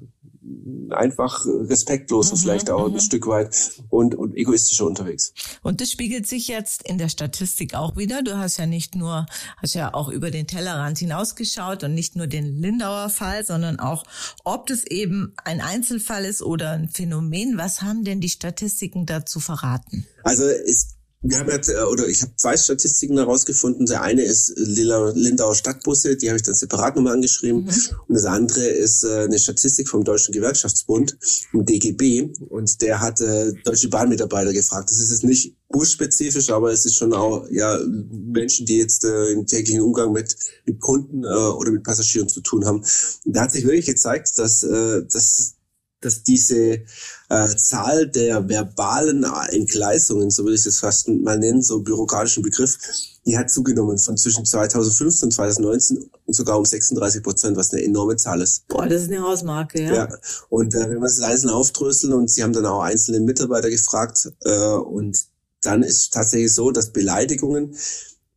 einfach 0.90 1.44
respektlos 1.46 2.32
mhm, 2.32 2.36
vielleicht 2.36 2.70
auch 2.70 2.86
ein 2.86 2.92
mhm. 2.92 3.00
Stück 3.00 3.26
weit 3.26 3.82
und, 3.90 4.14
und 4.14 4.36
egoistischer 4.36 4.86
unterwegs. 4.86 5.32
Und 5.62 5.80
das 5.80 5.90
spiegelt 5.90 6.26
sich 6.26 6.48
jetzt 6.48 6.86
in 6.88 6.98
der 6.98 7.08
Statistik 7.08 7.74
auch 7.74 7.96
wieder. 7.96 8.22
Du 8.22 8.36
hast 8.36 8.56
ja 8.56 8.66
nicht 8.66 8.94
nur, 8.94 9.26
hast 9.58 9.74
ja 9.74 9.94
auch 9.94 10.08
über 10.08 10.30
den 10.30 10.46
Tellerrand 10.46 10.98
hinausgeschaut 10.98 11.84
und 11.84 11.94
nicht 11.94 12.16
nur 12.16 12.26
den 12.26 12.56
Lindauer 12.60 13.08
Fall, 13.08 13.44
sondern 13.44 13.78
auch, 13.78 14.04
ob 14.44 14.66
das 14.66 14.84
eben 14.84 15.34
ein 15.44 15.60
Einzelfall 15.60 16.24
ist 16.24 16.42
oder 16.42 16.72
ein 16.72 16.88
Phänomen. 16.88 17.56
Was 17.56 17.82
haben 17.82 18.04
denn 18.04 18.20
die 18.20 18.28
Statistiken 18.28 19.06
dazu 19.06 19.40
verraten? 19.40 20.06
Also 20.24 20.44
es 20.44 20.96
wir 21.22 21.38
haben 21.38 21.50
jetzt, 21.50 21.68
äh, 21.68 21.82
oder 21.82 22.08
ich 22.08 22.22
habe 22.22 22.32
zwei 22.36 22.56
Statistiken 22.56 23.16
herausgefunden. 23.16 23.86
Der 23.86 24.02
eine 24.02 24.22
ist 24.22 24.52
Lindauer 24.56 25.54
Stadtbusse, 25.54 26.16
die 26.16 26.28
habe 26.28 26.36
ich 26.36 26.42
dann 26.42 26.54
separat 26.54 26.96
nochmal 26.96 27.14
angeschrieben. 27.14 27.64
Mhm. 27.64 27.96
Und 28.08 28.14
das 28.14 28.24
andere 28.24 28.64
ist 28.64 29.04
äh, 29.04 29.24
eine 29.24 29.38
Statistik 29.38 29.88
vom 29.88 30.02
Deutschen 30.02 30.32
Gewerkschaftsbund, 30.32 31.16
dem 31.52 31.64
DGB. 31.64 32.32
Und 32.48 32.82
der 32.82 33.00
hat 33.00 33.20
äh, 33.20 33.52
deutsche 33.64 33.88
Bahnmitarbeiter 33.88 34.52
gefragt. 34.52 34.90
Das 34.90 34.98
ist 34.98 35.10
jetzt 35.10 35.24
nicht 35.24 35.56
busspezifisch, 35.68 36.50
aber 36.50 36.72
es 36.72 36.84
ist 36.84 36.96
schon 36.96 37.14
auch 37.14 37.46
ja 37.50 37.78
Menschen, 37.86 38.66
die 38.66 38.78
jetzt 38.78 39.04
äh, 39.04 39.30
im 39.30 39.46
täglichen 39.46 39.80
Umgang 39.80 40.12
mit, 40.12 40.36
mit 40.66 40.80
Kunden 40.80 41.22
äh, 41.22 41.28
oder 41.28 41.70
mit 41.70 41.84
Passagieren 41.84 42.28
zu 42.28 42.40
tun 42.40 42.66
haben. 42.66 42.84
Und 43.24 43.36
da 43.36 43.42
hat 43.42 43.52
sich 43.52 43.64
wirklich 43.64 43.86
gezeigt, 43.86 44.38
dass, 44.38 44.64
äh, 44.64 45.04
dass 45.04 45.54
dass 46.02 46.22
diese 46.22 46.80
äh, 47.28 47.56
Zahl 47.56 48.08
der 48.08 48.48
verbalen 48.48 49.24
Entgleisungen, 49.50 50.30
so 50.30 50.44
würde 50.44 50.56
ich 50.56 50.66
es 50.66 50.78
fast 50.78 51.08
mal 51.08 51.38
nennen, 51.38 51.62
so 51.62 51.80
bürokratischen 51.80 52.42
Begriff, 52.42 52.78
die 53.24 53.38
hat 53.38 53.50
zugenommen 53.50 53.98
von 53.98 54.16
zwischen 54.16 54.44
2015 54.44 55.28
und 55.28 55.32
2019 55.32 56.10
und 56.26 56.34
sogar 56.34 56.58
um 56.58 56.64
36 56.64 57.22
Prozent, 57.22 57.56
was 57.56 57.72
eine 57.72 57.82
enorme 57.82 58.16
Zahl 58.16 58.42
ist. 58.42 58.66
Boah, 58.68 58.86
das 58.86 59.02
ist 59.02 59.10
eine 59.10 59.22
Hausmarke, 59.22 59.82
ja. 59.82 59.94
ja. 59.94 60.08
Und 60.50 60.74
äh, 60.74 60.80
wenn 60.80 61.00
wir 61.00 61.02
das 61.02 61.20
einzeln 61.20 61.50
aufdröseln 61.50 62.12
und 62.12 62.28
sie 62.28 62.42
haben 62.42 62.52
dann 62.52 62.66
auch 62.66 62.82
einzelne 62.82 63.20
Mitarbeiter 63.20 63.70
gefragt 63.70 64.30
äh, 64.44 64.74
und 64.74 65.24
dann 65.62 65.82
ist 65.82 66.12
tatsächlich 66.12 66.54
so, 66.54 66.72
dass 66.72 66.90
Beleidigungen 66.90 67.76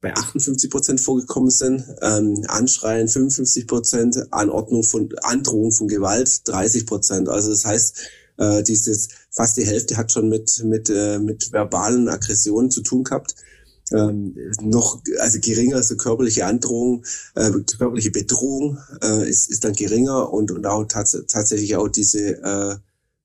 bei 0.06 0.16
58 0.16 0.70
Prozent 0.70 1.02
vorgekommen 1.02 1.50
sind, 1.50 1.84
ähm, 2.04 2.44
Anschreien 2.48 3.08
55 3.08 3.66
Prozent, 3.66 4.16
Anordnung 4.32 4.84
von 4.84 5.10
Androhung 5.24 5.72
von 5.72 5.88
Gewalt 5.88 6.48
30 6.48 6.86
Prozent. 6.86 7.28
Also 7.28 7.50
das 7.50 7.66
heißt, 7.66 8.02
äh, 8.38 8.62
dieses 8.62 9.10
fast 9.32 9.58
die 9.58 9.66
Hälfte 9.66 9.98
hat 9.98 10.12
schon 10.12 10.30
mit 10.30 10.62
mit 10.64 10.92
äh, 10.92 11.18
mit 11.18 11.52
verbalen 11.52 12.08
Aggressionen 12.08 12.70
zu 12.70 12.84
tun 12.84 13.04
gehabt. 13.04 13.34
Ähm, 13.92 14.36
noch 14.62 15.02
also 15.20 15.40
geringer 15.42 15.82
so 15.82 15.96
körperliche 15.96 16.46
Androhung, 16.46 17.04
äh, 17.34 17.50
körperliche 17.76 18.12
Bedrohung 18.12 18.78
äh, 19.02 19.28
ist 19.28 19.50
ist 19.50 19.64
dann 19.64 19.74
geringer 19.74 20.32
und 20.32 20.52
und 20.52 20.68
auch 20.68 20.86
tats 20.86 21.18
tatsächlich 21.28 21.78
auch 21.78 21.88
diese 21.88 22.44
äh, 22.44 22.76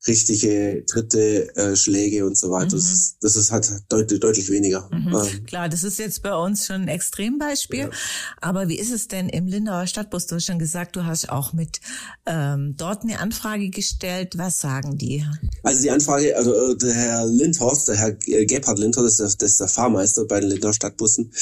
richtige 0.07 0.83
dritte 0.85 1.54
äh, 1.57 1.76
Schläge 1.76 2.25
und 2.25 2.37
so 2.37 2.50
weiter. 2.50 2.66
Mhm. 2.66 2.80
Das, 2.80 2.92
ist, 2.92 3.16
das 3.21 3.37
ist 3.37 3.50
halt 3.50 3.69
deut 3.90 4.11
deutlich 4.23 4.50
weniger. 4.50 4.88
Mhm. 4.90 5.14
Ähm. 5.14 5.45
Klar, 5.47 5.69
das 5.69 5.85
ist 5.85 5.99
jetzt 5.99 6.23
bei 6.23 6.35
uns 6.35 6.66
schon 6.66 6.83
ein 6.83 6.88
Extrembeispiel. 6.88 7.80
Ja. 7.80 7.90
Aber 8.40 8.69
wie 8.69 8.78
ist 8.78 8.92
es 8.92 9.09
denn 9.09 9.28
im 9.28 9.47
Lindauer 9.47 9.87
Stadtbus? 9.87 10.26
Du 10.26 10.37
hast 10.37 10.47
schon 10.47 10.59
gesagt, 10.59 10.97
du 10.97 11.04
hast 11.04 11.28
auch 11.28 11.52
mit 11.52 11.80
ähm, 12.26 12.75
dort 12.76 13.02
eine 13.02 13.19
Anfrage 13.19 13.69
gestellt. 13.69 14.38
Was 14.38 14.59
sagen 14.59 14.97
die? 14.97 15.25
Also 15.62 15.83
die 15.83 15.90
Anfrage, 15.90 16.37
also 16.37 16.54
äh, 16.54 16.76
der 16.76 16.95
Herr 16.95 17.26
Lindhorst, 17.26 17.88
der 17.88 17.97
Herr 17.97 18.12
Gebhard 18.12 18.78
Lindhorst, 18.78 19.21
das 19.21 19.33
ist 19.33 19.40
der, 19.40 19.47
das 19.47 19.52
ist 19.52 19.61
der 19.61 19.69
Fahrmeister 19.69 20.25
bei 20.25 20.40
den 20.40 20.50
Lindauer 20.50 20.73
Stadtbussen, 20.73 21.33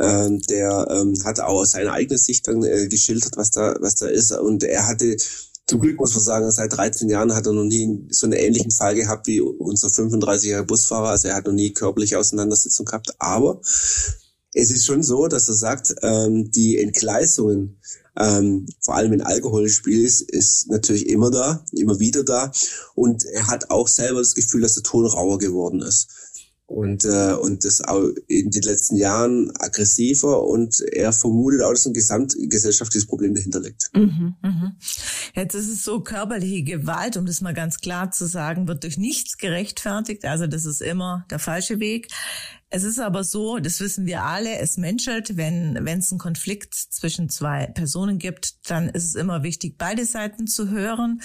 ähm, 0.00 0.40
der 0.42 0.88
ähm, 0.90 1.14
hat 1.24 1.38
auch 1.40 1.60
aus 1.60 1.72
seiner 1.72 1.92
eigenen 1.92 2.18
Sicht 2.18 2.48
dann 2.48 2.64
äh, 2.64 2.88
geschildert, 2.88 3.36
was 3.36 3.50
da, 3.50 3.76
was 3.80 3.96
da 3.96 4.06
ist. 4.06 4.32
Und 4.32 4.64
er 4.64 4.86
hatte 4.86 5.16
zum 5.68 5.80
Glück 5.80 6.00
muss 6.00 6.14
man 6.14 6.24
sagen, 6.24 6.50
seit 6.50 6.72
13 6.72 7.10
Jahren 7.10 7.34
hat 7.34 7.46
er 7.46 7.52
noch 7.52 7.64
nie 7.64 8.06
so 8.08 8.26
einen 8.26 8.32
ähnlichen 8.32 8.70
Fall 8.70 8.94
gehabt 8.94 9.26
wie 9.26 9.40
unser 9.40 9.88
35-jähriger 9.88 10.62
Busfahrer. 10.62 11.10
Also 11.10 11.28
er 11.28 11.36
hat 11.36 11.46
noch 11.46 11.52
nie 11.52 11.74
körperliche 11.74 12.18
Auseinandersetzung 12.18 12.86
gehabt. 12.86 13.12
Aber 13.18 13.60
es 14.54 14.70
ist 14.70 14.86
schon 14.86 15.02
so, 15.02 15.28
dass 15.28 15.48
er 15.48 15.54
sagt, 15.54 15.94
ähm, 16.02 16.50
die 16.50 16.78
Entgleisungen, 16.78 17.80
ähm, 18.16 18.66
vor 18.80 18.94
allem 18.94 19.12
wenn 19.12 19.20
Alkohol 19.20 19.64
im 19.64 19.68
Spiel 19.68 20.04
ist, 20.04 20.22
ist 20.22 20.70
natürlich 20.70 21.06
immer 21.06 21.30
da, 21.30 21.62
immer 21.72 22.00
wieder 22.00 22.24
da. 22.24 22.50
Und 22.94 23.24
er 23.26 23.46
hat 23.46 23.70
auch 23.70 23.88
selber 23.88 24.20
das 24.20 24.34
Gefühl, 24.34 24.62
dass 24.62 24.74
der 24.74 24.84
Ton 24.84 25.04
rauer 25.04 25.38
geworden 25.38 25.82
ist 25.82 26.08
und 26.68 27.06
äh, 27.06 27.32
und 27.32 27.64
das 27.64 27.80
auch 27.80 28.10
in 28.26 28.50
den 28.50 28.62
letzten 28.62 28.96
Jahren 28.96 29.50
aggressiver 29.58 30.44
und 30.44 30.82
er 30.92 31.14
vermutet 31.14 31.62
auch, 31.62 31.70
dass 31.70 31.86
ein 31.86 31.94
gesamtgesellschaftliches 31.94 33.06
Problem 33.06 33.34
dahinter 33.34 33.60
liegt. 33.60 33.90
Mhm, 33.94 34.34
mhm. 34.42 34.72
Jetzt 35.34 35.54
ist 35.54 35.68
es 35.68 35.82
so, 35.82 36.00
körperliche 36.00 36.62
Gewalt, 36.64 37.16
um 37.16 37.24
das 37.24 37.40
mal 37.40 37.54
ganz 37.54 37.78
klar 37.78 38.10
zu 38.10 38.26
sagen, 38.26 38.68
wird 38.68 38.84
durch 38.84 38.98
nichts 38.98 39.38
gerechtfertigt. 39.38 40.26
Also 40.26 40.46
das 40.46 40.66
ist 40.66 40.82
immer 40.82 41.24
der 41.30 41.38
falsche 41.38 41.80
Weg. 41.80 42.08
Es 42.68 42.84
ist 42.84 42.98
aber 42.98 43.24
so, 43.24 43.58
das 43.58 43.80
wissen 43.80 44.04
wir 44.04 44.24
alle, 44.24 44.58
es 44.58 44.76
menschelt, 44.76 45.38
wenn 45.38 45.78
wenn 45.80 46.00
es 46.00 46.12
einen 46.12 46.18
Konflikt 46.18 46.74
zwischen 46.74 47.30
zwei 47.30 47.66
Personen 47.66 48.18
gibt, 48.18 48.70
dann 48.70 48.90
ist 48.90 49.04
es 49.04 49.14
immer 49.14 49.42
wichtig, 49.42 49.76
beide 49.78 50.04
Seiten 50.04 50.46
zu 50.46 50.68
hören. 50.68 51.22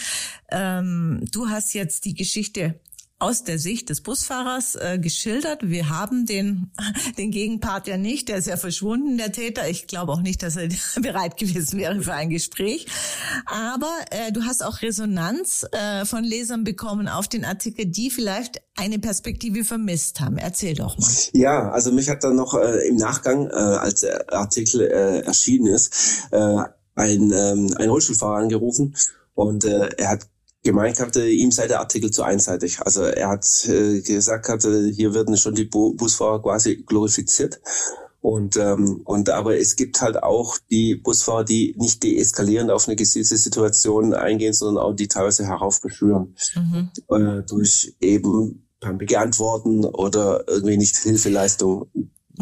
Ähm, 0.49 1.25
du 1.33 1.49
hast 1.49 1.73
jetzt 1.73 2.05
die 2.05 2.13
Geschichte 2.13 2.79
aus 3.23 3.45
der 3.45 3.57
Sicht 3.57 3.89
des 3.89 4.01
Busfahrers 4.01 4.75
äh, 4.75 4.99
geschildert. 4.99 5.61
Wir 5.63 5.89
haben 5.89 6.25
den, 6.25 6.71
den 7.17 7.31
Gegenpart 7.31 7.87
ja 7.87 7.95
nicht, 7.95 8.27
der 8.27 8.37
ist 8.37 8.47
ja 8.47 8.57
verschwunden, 8.57 9.17
der 9.17 9.31
Täter. 9.31 9.69
Ich 9.69 9.87
glaube 9.87 10.11
auch 10.11 10.21
nicht, 10.21 10.43
dass 10.43 10.57
er 10.57 10.67
bereit 11.01 11.37
gewesen 11.37 11.79
wäre 11.79 12.01
für 12.01 12.13
ein 12.13 12.29
Gespräch. 12.29 12.85
Aber 13.45 13.91
äh, 14.11 14.33
du 14.33 14.43
hast 14.43 14.63
auch 14.63 14.81
Resonanz 14.81 15.65
äh, 15.71 16.03
von 16.03 16.25
Lesern 16.25 16.65
bekommen 16.65 17.07
auf 17.07 17.29
den 17.29 17.45
Artikel, 17.45 17.85
die 17.85 18.09
vielleicht 18.09 18.61
eine 18.75 18.99
Perspektive 18.99 19.63
vermisst 19.63 20.19
haben. 20.19 20.37
Erzähl 20.37 20.75
doch 20.75 20.97
mal. 20.97 21.09
Ja, 21.31 21.71
also 21.71 21.93
mich 21.93 22.09
hat 22.09 22.25
dann 22.25 22.35
noch 22.35 22.55
äh, 22.55 22.87
im 22.89 22.97
Nachgang, 22.97 23.47
äh, 23.47 23.53
als 23.53 24.01
der 24.01 24.33
Artikel 24.33 24.81
äh, 24.81 25.19
erschienen 25.21 25.67
ist, 25.67 26.27
äh, 26.31 26.57
ein, 26.95 27.31
ähm, 27.31 27.73
ein 27.77 27.89
Rollstuhlfahrer 27.89 28.37
angerufen 28.37 28.95
und 29.33 29.63
äh, 29.63 29.89
er 29.97 30.09
hat 30.09 30.27
gemeint 30.63 30.99
hatte, 30.99 31.29
ihm 31.29 31.51
sei 31.51 31.67
der 31.67 31.79
Artikel 31.79 32.09
zu 32.11 32.23
einseitig. 32.23 32.81
Also 32.81 33.03
er 33.03 33.29
hat 33.29 33.45
äh, 33.65 34.01
gesagt 34.01 34.47
hatte, 34.47 34.87
hier 34.87 35.13
werden 35.13 35.37
schon 35.37 35.55
die 35.55 35.65
Bu 35.65 35.93
Busfahrer 35.93 36.41
quasi 36.41 36.77
glorifiziert. 36.77 37.59
Und, 38.21 38.55
ähm, 38.55 39.01
und 39.03 39.29
aber 39.29 39.57
es 39.57 39.75
gibt 39.75 40.01
halt 40.01 40.23
auch 40.23 40.57
die 40.71 40.95
Busfahrer, 40.95 41.43
die 41.43 41.75
nicht 41.77 42.03
deeskalierend 42.03 42.71
auf 42.71 42.87
eine 42.87 42.95
gewisse 42.95 43.35
Situation 43.35 44.13
eingehen, 44.13 44.53
sondern 44.53 44.81
auch 44.81 44.93
die 44.93 45.09
teilweise 45.09 45.45
heraufbeschwören. 45.45 46.33
Mhm. 46.55 46.89
Äh, 47.09 47.43
durch 47.43 47.93
eben 47.99 48.65
beantworten 48.79 49.83
oder 49.83 50.47
irgendwie 50.47 50.77
nicht 50.77 50.95
Hilfeleistung 50.95 51.89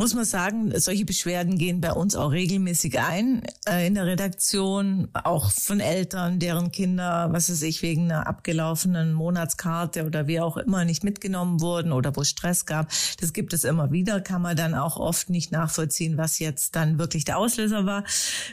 muss 0.01 0.15
man 0.15 0.25
sagen, 0.25 0.74
solche 0.79 1.05
Beschwerden 1.05 1.60
gehen 1.60 1.79
bei 1.79 1.93
uns 1.93 2.15
auch 2.15 2.31
regelmäßig 2.31 3.00
ein 3.00 3.43
äh, 3.70 3.86
in 3.86 3.93
der 3.93 4.08
Redaktion, 4.08 5.10
auch 5.13 5.51
von 5.51 5.79
Eltern, 5.79 6.39
deren 6.39 6.72
Kinder, 6.72 7.29
was 7.31 7.51
weiß 7.51 7.62
ich, 7.62 7.84
wegen 7.84 8.05
einer 8.05 8.25
abgelaufenen 8.25 9.13
Monatskarte 9.13 10.08
oder 10.08 10.25
wie 10.25 10.39
auch 10.39 10.58
immer 10.58 10.86
nicht 10.86 11.03
mitgenommen 11.03 11.62
wurden 11.62 11.91
oder 11.91 12.15
wo 12.15 12.22
es 12.22 12.29
Stress 12.29 12.65
gab. 12.65 12.89
Das 13.20 13.31
gibt 13.31 13.53
es 13.53 13.63
immer 13.63 13.91
wieder, 13.91 14.22
kann 14.22 14.41
man 14.41 14.58
dann 14.58 14.74
auch 14.74 14.98
oft 14.98 15.29
nicht 15.29 15.51
nachvollziehen, 15.51 16.17
was 16.17 16.39
jetzt 16.39 16.75
dann 16.75 16.98
wirklich 16.98 17.24
der 17.24 17.38
Auslöser 17.38 17.86
war, 17.86 18.03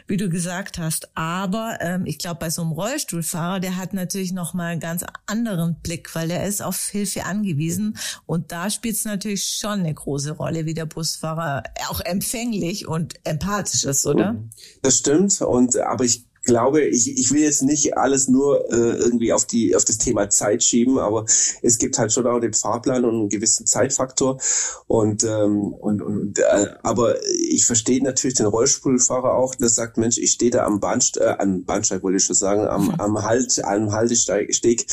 wie 0.06 0.18
du 0.18 0.28
gesagt 0.28 0.76
hast. 0.76 1.16
Aber 1.16 1.78
ähm, 1.80 2.04
ich 2.04 2.18
glaube, 2.18 2.40
bei 2.40 2.50
so 2.50 2.60
einem 2.60 2.72
Rollstuhlfahrer, 2.72 3.58
der 3.60 3.78
hat 3.78 3.94
natürlich 3.94 4.32
noch 4.32 4.52
mal 4.52 4.66
einen 4.66 4.80
ganz 4.80 5.02
anderen 5.24 5.76
Blick, 5.76 6.14
weil 6.14 6.28
der 6.28 6.46
ist 6.46 6.60
auf 6.60 6.88
Hilfe 6.88 7.24
angewiesen 7.24 7.96
und 8.26 8.52
da 8.52 8.68
spielt 8.68 8.96
es 8.96 9.06
natürlich 9.06 9.48
schon 9.48 9.80
eine 9.80 9.94
große 9.94 10.32
Rolle, 10.32 10.66
wie 10.66 10.74
der 10.74 10.84
Busfahrer 10.84 11.37
Busfahrer 11.38 11.62
auch 11.88 12.00
empfänglich 12.00 12.88
und 12.88 13.14
empathisch 13.24 13.84
ist, 13.84 14.06
oder? 14.06 14.36
Das 14.82 14.98
stimmt. 14.98 15.40
Und 15.40 15.76
aber 15.78 16.04
ich 16.04 16.26
glaube, 16.44 16.82
ich, 16.82 17.18
ich 17.18 17.30
will 17.32 17.42
jetzt 17.42 17.62
nicht 17.62 17.98
alles 17.98 18.26
nur 18.28 18.72
äh, 18.72 18.96
irgendwie 18.96 19.32
auf 19.34 19.44
die 19.44 19.76
auf 19.76 19.84
das 19.84 19.98
Thema 19.98 20.30
Zeit 20.30 20.62
schieben, 20.62 20.98
aber 20.98 21.26
es 21.62 21.78
gibt 21.78 21.98
halt 21.98 22.12
schon 22.12 22.26
auch 22.26 22.40
den 22.40 22.54
Fahrplan 22.54 23.04
und 23.04 23.14
einen 23.14 23.28
gewissen 23.28 23.66
Zeitfaktor 23.66 24.40
und 24.86 25.24
ähm, 25.24 25.74
und, 25.74 26.00
und 26.00 26.38
äh, 26.38 26.68
aber 26.82 27.16
ich 27.26 27.66
verstehe 27.66 28.02
natürlich 28.02 28.36
den 28.36 28.46
Rollstuhlfahrer 28.46 29.34
auch, 29.34 29.54
der 29.56 29.68
sagt, 29.68 29.98
Mensch, 29.98 30.16
ich 30.16 30.32
stehe 30.32 30.50
da 30.50 30.64
am 30.64 30.80
Bahnsteig, 30.80 31.22
äh, 31.22 31.42
am 31.42 31.64
Bahnsteig 31.64 32.02
wollte 32.02 32.16
ich 32.16 32.24
schon 32.24 32.36
sagen, 32.36 32.66
am, 32.66 32.86
mhm. 32.86 32.94
am 32.98 33.22
Halt, 33.22 33.62
am 33.64 33.92
Haltesteg 33.92 34.86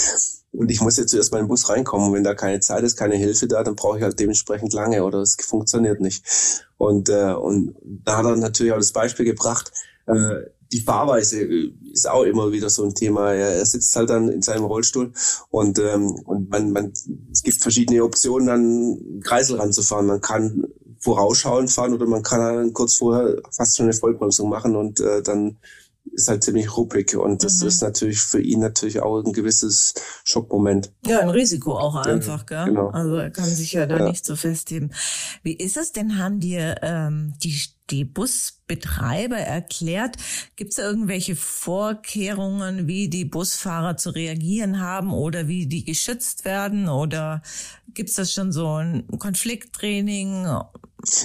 und 0.57 0.71
ich 0.71 0.81
muss 0.81 0.97
jetzt 0.97 1.11
zuerst 1.11 1.31
mal 1.31 1.39
in 1.39 1.45
den 1.45 1.49
Bus 1.49 1.69
reinkommen. 1.69 2.13
wenn 2.13 2.23
da 2.23 2.33
keine 2.33 2.59
Zeit 2.59 2.83
ist, 2.83 2.97
keine 2.97 3.15
Hilfe 3.15 3.47
da, 3.47 3.63
dann 3.63 3.75
brauche 3.75 3.97
ich 3.97 4.03
halt 4.03 4.19
dementsprechend 4.19 4.73
lange 4.73 5.03
oder 5.03 5.19
es 5.19 5.35
funktioniert 5.39 6.01
nicht. 6.01 6.23
Und, 6.77 7.09
äh, 7.09 7.33
und 7.33 7.75
da 7.83 8.17
hat 8.17 8.25
er 8.25 8.35
natürlich 8.35 8.73
auch 8.73 8.77
das 8.77 8.91
Beispiel 8.91 9.25
gebracht, 9.25 9.71
äh, 10.07 10.43
die 10.71 10.81
Fahrweise 10.81 11.41
ist 11.93 12.09
auch 12.09 12.23
immer 12.23 12.51
wieder 12.51 12.69
so 12.69 12.83
ein 12.83 12.95
Thema. 12.95 13.33
Er 13.33 13.65
sitzt 13.65 13.95
halt 13.95 14.09
dann 14.09 14.29
in 14.29 14.41
seinem 14.41 14.65
Rollstuhl 14.65 15.13
und, 15.49 15.79
ähm, 15.79 16.11
und 16.25 16.49
man, 16.49 16.71
man, 16.71 16.93
es 17.31 17.43
gibt 17.43 17.61
verschiedene 17.61 18.03
Optionen, 18.03 18.47
dann 18.47 19.21
Kreisel 19.23 19.57
ranzufahren. 19.57 20.07
Man 20.07 20.21
kann 20.21 20.65
vorausschauend 20.99 21.71
fahren 21.71 21.93
oder 21.93 22.07
man 22.07 22.23
kann 22.23 22.39
dann 22.39 22.73
kurz 22.73 22.95
vorher 22.95 23.41
fast 23.51 23.77
schon 23.77 23.85
eine 23.85 23.93
Vollbremsung 23.93 24.49
machen 24.49 24.75
und 24.75 24.99
äh, 24.99 25.21
dann 25.21 25.57
ist 26.15 26.29
halt 26.29 26.43
ziemlich 26.43 26.75
ruppig 26.75 27.15
und 27.15 27.43
das 27.43 27.61
mhm. 27.61 27.67
ist 27.67 27.81
natürlich 27.81 28.19
für 28.21 28.41
ihn 28.41 28.59
natürlich 28.59 29.01
auch 29.01 29.23
ein 29.23 29.33
gewisses 29.33 29.93
Schockmoment. 30.23 30.91
Ja, 31.05 31.19
ein 31.19 31.29
Risiko 31.29 31.77
auch 31.77 31.95
einfach, 31.95 32.45
gell? 32.45 32.65
Genau. 32.65 32.89
Also 32.89 33.15
er 33.15 33.29
kann 33.29 33.45
sich 33.45 33.73
ja 33.73 33.85
da 33.85 33.99
ja. 33.99 34.09
nicht 34.09 34.25
so 34.25 34.35
festheben. 34.35 34.93
Wie 35.43 35.53
ist 35.53 35.77
es 35.77 35.91
denn, 35.91 36.17
haben 36.17 36.39
dir 36.39 36.77
ähm, 36.81 37.33
die 37.43 37.53
die 37.89 38.03
Busbetreiber 38.03 39.37
erklärt, 39.37 40.17
gibt 40.55 40.71
es 40.71 40.79
irgendwelche 40.79 41.35
Vorkehrungen, 41.35 42.87
wie 42.87 43.09
die 43.09 43.25
Busfahrer 43.25 43.95
zu 43.97 44.09
reagieren 44.09 44.79
haben 44.79 45.13
oder 45.13 45.47
wie 45.47 45.67
die 45.67 45.85
geschützt 45.85 46.45
werden? 46.45 46.89
Oder 46.89 47.43
gibt 47.93 48.09
es 48.09 48.15
das 48.15 48.33
schon 48.33 48.51
so 48.51 48.67
ein 48.75 49.05
Konflikttraining? 49.19 50.47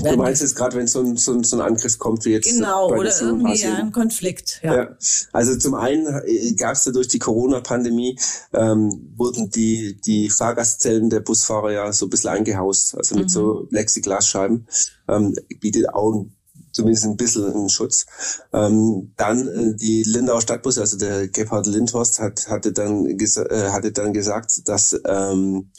Du 0.02 0.16
meinst 0.16 0.42
jetzt 0.42 0.56
gerade, 0.56 0.76
wenn 0.76 0.87
so 0.87 1.00
ein, 1.00 1.16
so, 1.16 1.32
ein, 1.32 1.44
so 1.44 1.56
ein 1.56 1.62
Angriff 1.62 1.99
kommt 1.99 2.25
wie 2.25 2.30
jetzt. 2.30 2.50
Genau, 2.50 2.90
oder 2.90 3.12
irgendwie 3.20 3.64
ein 3.64 3.92
Konflikt. 3.92 4.60
Ja. 4.62 4.76
ja. 4.76 4.96
Also 5.32 5.56
zum 5.56 5.75
einen 5.75 6.06
äh, 6.25 6.52
gab 6.54 6.72
es 6.72 6.84
ja 6.84 6.92
durch 6.92 7.08
die 7.08 7.18
Corona-Pandemie, 7.18 8.18
ähm, 8.52 9.12
wurden 9.16 9.50
die, 9.50 10.00
die 10.00 10.30
Fahrgastzellen 10.30 11.10
der 11.10 11.20
Busfahrer 11.20 11.72
ja 11.72 11.92
so 11.92 12.06
ein 12.06 12.10
bisschen 12.10 12.30
eingehaust, 12.30 12.96
also 12.96 13.14
mit 13.14 13.25
mhm. 13.25 13.28
so 13.28 13.66
Plexiglasscheiben. 13.70 14.66
Ähm, 15.08 15.34
bietet 15.60 15.88
auch 15.92 16.26
zumindest 16.72 17.06
ein 17.06 17.16
bisschen 17.16 17.52
einen 17.52 17.68
Schutz. 17.68 18.06
Ähm, 18.52 19.12
dann 19.16 19.49
äh, 19.49 19.75
die 19.76 20.02
Lindauer 20.04 20.40
Stadtbus, 20.40 20.78
also 20.78 20.96
der 20.96 21.28
Gebhard 21.28 21.66
Lindhorst 21.66 22.20
hat, 22.20 22.49
hatte 22.49 22.72
dann 22.72 23.06
äh, 23.06 23.70
hatte 23.70 23.92
dann 23.92 24.12
gesagt, 24.12 24.68
dass 24.68 24.99
ähm, 25.06 25.70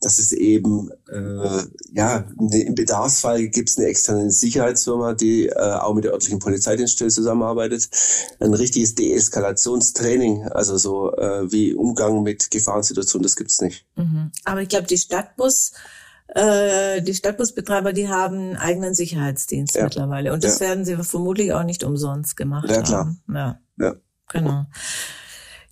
dass 0.00 0.18
es 0.18 0.32
eben 0.32 0.90
äh, 1.10 1.62
ja 1.92 2.24
ne, 2.38 2.62
im 2.62 2.74
Bedarfsfall 2.74 3.48
gibt 3.48 3.68
es 3.68 3.78
eine 3.78 3.86
externe 3.86 4.30
Sicherheitsfirma, 4.30 5.14
die 5.14 5.46
äh, 5.46 5.54
auch 5.54 5.94
mit 5.94 6.04
der 6.04 6.12
örtlichen 6.12 6.38
Polizeidienststelle 6.38 7.10
zusammenarbeitet. 7.10 7.88
Ein 8.40 8.54
richtiges 8.54 8.94
Deeskalationstraining, 8.94 10.48
also 10.48 10.78
so 10.78 11.14
äh, 11.16 11.52
wie 11.52 11.74
Umgang 11.74 12.22
mit 12.22 12.50
Gefahrensituationen, 12.50 13.24
das 13.24 13.36
gibt's 13.36 13.60
nicht. 13.60 13.86
Mhm. 13.96 14.32
Aber 14.44 14.62
ich 14.62 14.68
glaube, 14.68 14.86
die 14.86 14.98
Stadtbus 14.98 15.72
äh, 16.34 17.02
die 17.02 17.14
Stadtbusbetreiber, 17.14 17.92
die 17.92 18.08
haben 18.08 18.36
einen 18.36 18.56
eigenen 18.56 18.94
Sicherheitsdienst 18.94 19.74
ja. 19.74 19.84
mittlerweile. 19.84 20.32
Und 20.32 20.44
das 20.44 20.60
ja. 20.60 20.68
werden 20.68 20.84
sie 20.84 20.96
vermutlich 20.96 21.52
auch 21.52 21.64
nicht 21.64 21.82
umsonst 21.82 22.36
gemacht 22.36 22.70
ja, 22.70 22.82
klar. 22.82 22.98
haben. 22.98 23.22
Ja, 23.34 23.58
ja. 23.78 23.94
Genau. 24.28 24.66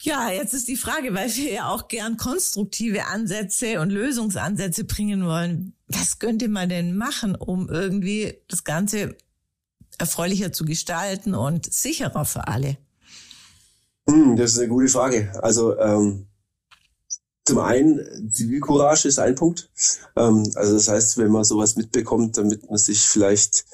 Ja, 0.01 0.31
jetzt 0.31 0.55
ist 0.55 0.69
die 0.69 0.77
Frage, 0.77 1.13
weil 1.13 1.35
wir 1.35 1.53
ja 1.53 1.69
auch 1.69 1.89
gern 1.89 2.17
konstruktive 2.17 3.07
Ansätze 3.07 3.81
und 3.81 3.91
Lösungsansätze 3.91 4.85
bringen 4.85 5.25
wollen. 5.25 5.75
Was 5.89 6.21
könnte 6.21 6.49
man 6.49 6.69
denn 6.69 6.97
machen, 6.97 7.35
um 7.35 7.69
irgendwie 7.69 8.39
das 8.47 8.63
Ganze 8.63 9.17
erfreulicher 9.99 10.53
zu 10.53 10.65
gestalten 10.65 11.35
und 11.35 11.73
sicherer 11.73 12.25
für 12.25 12.47
alle? 12.47 12.79
Hm, 14.09 14.37
das 14.37 14.53
ist 14.53 14.59
eine 14.59 14.69
gute 14.69 14.89
Frage. 14.89 15.33
Also 15.43 15.77
ähm, 15.79 16.29
zum 17.45 17.59
einen, 17.59 18.31
Zivilcourage 18.31 19.09
ist 19.09 19.19
ein 19.19 19.35
Punkt. 19.35 19.69
Ähm, 20.17 20.49
also 20.55 20.75
das 20.75 20.87
heißt, 20.87 21.19
wenn 21.19 21.33
man 21.33 21.45
sowas 21.45 21.75
mitbekommt, 21.75 22.37
damit 22.37 22.69
man 22.69 22.79
sich 22.79 23.01
vielleicht 23.01 23.65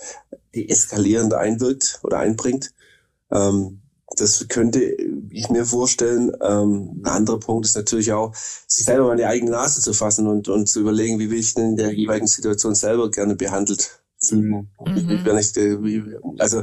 deeskalierend 0.54 1.35
einwirkt 1.35 2.00
oder 2.02 2.19
einbringt, 2.19 2.73
ähm, 3.31 3.83
das 4.16 4.47
könnte 4.49 4.80
ich 5.30 5.49
mir 5.49 5.64
vorstellen. 5.64 6.33
Ähm, 6.40 7.02
ein 7.02 7.06
anderer 7.06 7.40
Punkt 7.40 7.66
ist 7.66 7.76
natürlich 7.76 8.12
auch, 8.12 8.35
sich 8.66 8.85
selber 8.85 9.06
mal 9.06 9.12
in 9.12 9.18
die 9.18 9.25
eigene 9.25 9.52
Nase 9.52 9.80
zu 9.80 9.92
fassen 9.92 10.26
und, 10.26 10.49
und 10.49 10.68
zu 10.68 10.80
überlegen, 10.80 11.18
wie 11.18 11.30
will 11.30 11.38
ich 11.38 11.54
denn 11.54 11.71
in 11.71 11.76
der 11.76 11.92
jeweiligen 11.92 12.26
Situation 12.26 12.75
selber 12.75 13.11
gerne 13.11 13.37
behandelt 13.37 14.00
fühlen. 14.18 14.71
Mhm. 14.85 15.11
Ich, 15.87 16.40
also 16.40 16.62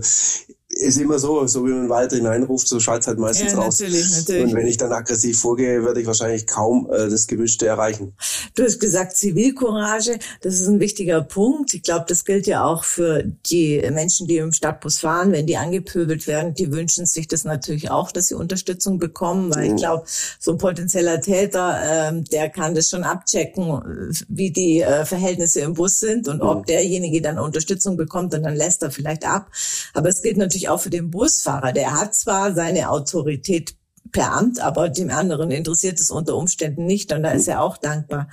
ist 0.74 0.98
immer 0.98 1.20
so, 1.20 1.46
so 1.48 1.66
wie 1.66 1.72
man 1.72 1.90
weiter 1.90 2.16
hineinruft, 2.16 2.68
so 2.68 2.80
schallt 2.80 3.06
halt 3.06 3.20
meistens 3.20 3.52
ja, 3.52 3.60
raus. 3.60 3.80
Natürlich, 3.80 4.10
natürlich. 4.18 4.44
Und 4.46 4.54
wenn 4.56 4.68
ich 4.68 4.78
dann 4.78 4.92
aggressiv 4.92 5.40
vorgehe, 5.40 5.84
werde 5.84 6.02
ich 6.02 6.08
wahrscheinlich 6.08 6.48
kaum 6.48 6.90
äh, 6.92 7.10
das 7.10 7.28
Gewünschte 7.28 7.68
erreichen. 7.68 8.14
Du 8.56 8.64
hast 8.64 8.80
gesagt 8.80 9.18
Zivilcourage, 9.18 10.18
das 10.42 10.60
ist 10.60 10.68
ein 10.68 10.80
wichtiger 10.80 11.22
Punkt. 11.22 11.74
Ich 11.74 11.84
glaube, 11.84 12.06
das 12.08 12.26
gilt 12.26 12.48
ja 12.48 12.64
auch 12.64 12.84
für 12.84 13.24
die 13.50 13.82
Menschen, 13.92 14.28
die 14.28 14.38
im 14.38 14.54
Stadtbus 14.54 15.00
fahren, 15.00 15.32
wenn 15.32 15.46
die 15.46 15.58
angepöbelt 15.58 16.28
werden, 16.28 16.54
die 16.54 16.72
wünschen 16.72 17.06
sich 17.06 17.28
das 17.28 17.44
natürlich 17.44 17.92
auch, 17.92 18.12
dass 18.12 18.28
sie 18.28 18.36
Unterstützung 18.36 18.98
bekommen, 18.98 19.54
weil 19.54 19.70
mhm. 19.70 19.76
ich 19.76 19.82
glaube, 19.82 20.06
so 20.40 20.52
ein 20.52 20.58
potenzieller 20.58 21.22
Täter, 21.22 21.80
ähm, 21.84 22.24
der 22.26 22.50
kann 22.50 22.76
das 22.76 22.90
schon 22.90 23.04
abchecken, 23.04 24.16
wie 24.30 24.52
die 24.52 24.82
äh, 24.82 25.06
Verhältnisse 25.06 25.62
im 25.62 25.74
Bus 25.74 26.00
sind 26.00 26.28
und 26.28 26.38
mhm. 26.38 26.48
ob 26.48 26.66
derjenige 26.66 27.22
dann 27.22 27.40
Unterstützung 27.40 27.98
bekommt 27.98 28.34
und 28.34 28.44
dann 28.44 28.56
lässt 28.56 28.82
er 28.84 28.92
vielleicht 28.92 29.26
ab. 29.26 29.52
Aber 29.94 30.10
es 30.10 30.22
gilt 30.22 30.38
natürlich 30.38 30.61
auch 30.70 30.80
für 30.80 30.90
den 30.90 31.12
Busfahrer. 31.12 31.72
Der 31.72 32.00
hat 32.00 32.16
zwar 32.16 32.54
seine 32.54 32.90
Autorität 32.90 33.76
per 34.12 34.34
Amt, 34.34 34.60
aber 34.60 34.90
dem 34.90 35.10
anderen 35.10 35.52
interessiert 35.52 36.00
es 36.00 36.12
unter 36.12 36.36
Umständen 36.36 36.86
nicht 36.86 37.14
und 37.14 37.24
da 37.24 37.32
ist 37.32 37.48
er 37.48 37.62
auch 37.62 37.78
dankbar 37.78 38.28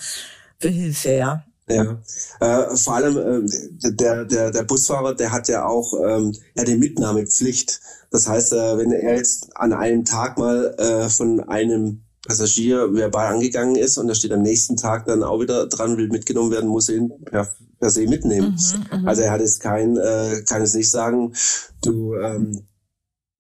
für 0.59 0.69
Hilfe, 0.69 1.13
ja. 1.13 1.45
Ja, 1.71 1.99
äh, 2.41 2.77
vor 2.77 2.95
allem 2.95 3.47
äh, 3.47 3.91
der, 3.91 4.25
der, 4.25 4.51
der 4.51 4.63
Busfahrer, 4.63 5.15
der 5.15 5.33
hat 5.33 5.49
ja 5.49 5.67
auch 5.67 5.93
ähm, 6.03 6.35
ja, 6.55 6.65
die 6.65 6.77
Mitnahmepflicht. 6.79 7.81
Das 8.11 8.27
heißt, 8.27 8.55
äh, 8.55 8.79
wenn 8.79 8.91
er 8.91 9.17
jetzt 9.17 9.55
an 9.55 9.75
einem 9.75 10.07
Tag 10.07 10.39
mal 10.39 10.75
äh, 10.79 11.11
von 11.11 11.41
einem 11.41 12.05
Passagier 12.27 12.95
verbal 12.95 13.35
angegangen 13.35 13.77
ist 13.77 13.99
und 13.99 14.09
er 14.09 14.15
steht 14.15 14.33
am 14.33 14.43
nächsten 14.43 14.77
Tag 14.77 15.05
dann 15.07 15.23
auch 15.23 15.41
wieder 15.41 15.67
dran, 15.67 15.99
will 15.99 16.09
mitgenommen 16.09 16.51
werden, 16.51 16.71
muss 16.71 16.89
ihn 16.89 17.13
per, 17.27 17.49
per 17.79 17.91
se 17.91 18.07
mitnehmen. 18.07 18.57
Mhm, 18.59 19.01
mhm. 19.01 19.09
also 19.09 19.23
er 19.23 19.33
hat 19.33 19.41
jetzt 19.41 19.61
kein, 19.61 19.97
äh, 19.97 20.43
kann 20.49 20.63
es 20.63 20.75
nicht 20.75 20.91
sagen, 20.91 21.35
du, 21.83 22.15
ähm, 22.15 22.67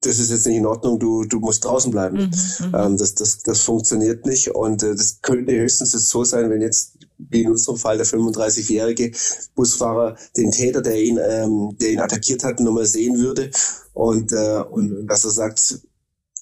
das 0.00 0.18
ist 0.18 0.30
jetzt 0.30 0.46
nicht 0.46 0.58
in 0.58 0.66
Ordnung, 0.66 1.00
du, 1.00 1.24
du 1.24 1.40
musst 1.40 1.64
draußen 1.64 1.90
bleiben. 1.90 2.16
Mhm, 2.16 2.66
mhm. 2.68 2.74
ähm, 2.74 2.96
das, 2.96 3.14
das, 3.14 3.42
das 3.42 3.60
funktioniert 3.60 4.26
nicht 4.26 4.50
und 4.54 4.82
äh, 4.82 4.94
das 4.94 5.20
könnte 5.22 5.52
höchstens 5.52 5.92
jetzt 5.92 6.08
so 6.08 6.24
sein, 6.24 6.50
wenn 6.50 6.62
jetzt 6.62 6.98
wie 7.18 7.42
in 7.42 7.50
unserem 7.50 7.76
Fall 7.76 7.96
der 7.96 8.06
35-jährige 8.06 9.10
Busfahrer 9.54 10.16
den 10.36 10.52
Täter, 10.52 10.82
der 10.82 11.02
ihn, 11.02 11.18
ähm, 11.18 11.76
der 11.80 11.90
ihn 11.90 12.00
attackiert 12.00 12.44
hat, 12.44 12.60
nochmal 12.60 12.86
sehen 12.86 13.18
würde 13.18 13.50
und, 13.92 14.32
äh, 14.32 14.62
und 14.70 15.06
dass 15.08 15.24
er 15.24 15.30
sagt, 15.30 15.80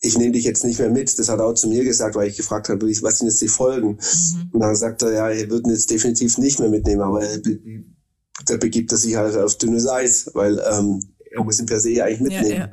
ich 0.01 0.19
nehme 0.19 0.33
dich 0.33 0.45
jetzt 0.45 0.65
nicht 0.65 0.79
mehr 0.79 0.91
mit. 0.91 1.19
Das 1.19 1.29
hat 1.29 1.39
er 1.39 1.47
auch 1.47 1.55
zu 1.55 1.69
mir 1.69 1.85
gesagt, 1.85 2.15
weil 2.15 2.29
ich 2.29 2.37
gefragt 2.37 2.69
habe, 2.69 2.87
was 3.03 3.19
sind 3.19 3.29
jetzt 3.29 3.43
die 3.43 3.49
Folgen? 3.49 3.99
Mhm. 3.99 4.51
Und 4.53 4.61
dann 4.61 4.77
sagt 4.77 5.03
er, 5.03 5.13
ja, 5.13 5.31
er 5.31 5.51
würde 5.51 5.69
ihn 5.69 5.75
jetzt 5.75 5.91
definitiv 5.91 6.39
nicht 6.39 6.61
mehr 6.61 6.69
mitnehmen, 6.69 7.03
aber 7.03 7.23
er, 7.23 7.41
da 8.47 8.57
begibt 8.57 8.93
er 8.93 8.99
sich 8.99 9.17
halt 9.17 9.37
auf 9.37 9.57
dünnes 9.57 9.89
Eis, 9.89 10.31
weil 10.35 10.63
ähm, 10.71 11.03
er 11.31 11.45
muss 11.45 11.59
ihn 11.59 11.67
per 11.67 11.81
se 11.81 12.03
eigentlich 12.03 12.21
mitnehmen. 12.21 12.51
Ja, 12.51 12.67
ja. 12.67 12.73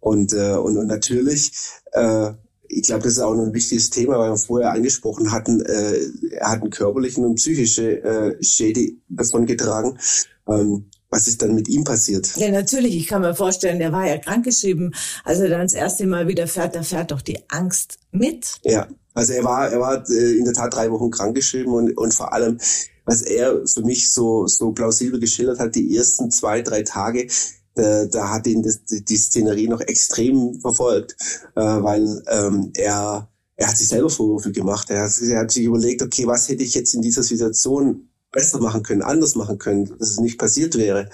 Und, 0.00 0.32
äh, 0.32 0.56
und, 0.56 0.76
und 0.76 0.86
natürlich, 0.86 1.52
äh, 1.92 2.32
ich 2.68 2.82
glaube, 2.82 3.02
das 3.04 3.14
ist 3.14 3.20
auch 3.20 3.34
noch 3.34 3.44
ein 3.44 3.54
wichtiges 3.54 3.90
Thema, 3.90 4.18
weil 4.18 4.30
wir 4.30 4.36
vorher 4.36 4.72
angesprochen 4.72 5.32
hatten, 5.32 5.60
äh, 5.62 6.00
er 6.32 6.50
hat 6.50 6.60
einen 6.60 6.70
körperlichen 6.70 7.24
und 7.24 7.36
psychische 7.36 8.02
äh, 8.02 8.42
Schäde 8.42 8.92
davon 9.08 9.46
getragen. 9.46 9.98
Ähm, 10.46 10.90
was 11.10 11.26
ist 11.26 11.40
dann 11.40 11.54
mit 11.54 11.68
ihm 11.68 11.84
passiert? 11.84 12.36
Ja, 12.36 12.50
natürlich. 12.50 12.96
Ich 12.96 13.06
kann 13.06 13.22
mir 13.22 13.34
vorstellen, 13.34 13.78
der 13.78 13.92
war 13.92 14.06
ja 14.06 14.18
krankgeschrieben. 14.18 14.94
Als 15.24 15.40
er 15.40 15.48
dann 15.48 15.62
das 15.62 15.72
erste 15.72 16.06
Mal 16.06 16.28
wieder 16.28 16.46
fährt, 16.46 16.74
da 16.74 16.82
fährt 16.82 17.10
doch 17.10 17.22
die 17.22 17.38
Angst 17.48 17.98
mit. 18.10 18.58
Ja, 18.62 18.86
also 19.14 19.32
er 19.32 19.44
war, 19.44 19.70
er 19.70 19.80
war 19.80 20.08
äh, 20.10 20.36
in 20.36 20.44
der 20.44 20.54
Tat 20.54 20.74
drei 20.74 20.90
Wochen 20.90 21.10
krankgeschrieben 21.10 21.72
und, 21.72 21.96
und 21.96 22.12
vor 22.12 22.32
allem, 22.32 22.58
was 23.04 23.22
er 23.22 23.66
für 23.66 23.82
mich 23.82 24.12
so, 24.12 24.46
so 24.46 24.72
plausibel 24.72 25.18
geschildert 25.18 25.58
hat, 25.58 25.74
die 25.74 25.96
ersten 25.96 26.30
zwei, 26.30 26.60
drei 26.60 26.82
Tage, 26.82 27.26
da, 27.74 28.04
da 28.04 28.30
hat 28.30 28.46
ihn 28.46 28.62
das, 28.62 28.80
die 28.84 29.16
Szenerie 29.16 29.68
noch 29.68 29.80
extrem 29.80 30.60
verfolgt, 30.60 31.16
äh, 31.54 31.60
weil 31.60 32.22
ähm, 32.28 32.70
er, 32.76 33.28
er 33.56 33.66
hat 33.66 33.78
sich 33.78 33.88
selber 33.88 34.10
Vorwürfe 34.10 34.52
gemacht. 34.52 34.90
Er, 34.90 35.08
er 35.08 35.40
hat 35.40 35.50
sich 35.50 35.64
überlegt, 35.64 36.02
okay, 36.02 36.26
was 36.26 36.48
hätte 36.48 36.64
ich 36.64 36.74
jetzt 36.74 36.94
in 36.94 37.02
dieser 37.02 37.22
Situation 37.22 38.07
besser 38.30 38.60
machen 38.60 38.82
können, 38.82 39.02
anders 39.02 39.34
machen 39.34 39.58
können, 39.58 39.86
dass 39.98 40.10
es 40.10 40.20
nicht 40.20 40.38
passiert 40.38 40.76
wäre. 40.76 41.08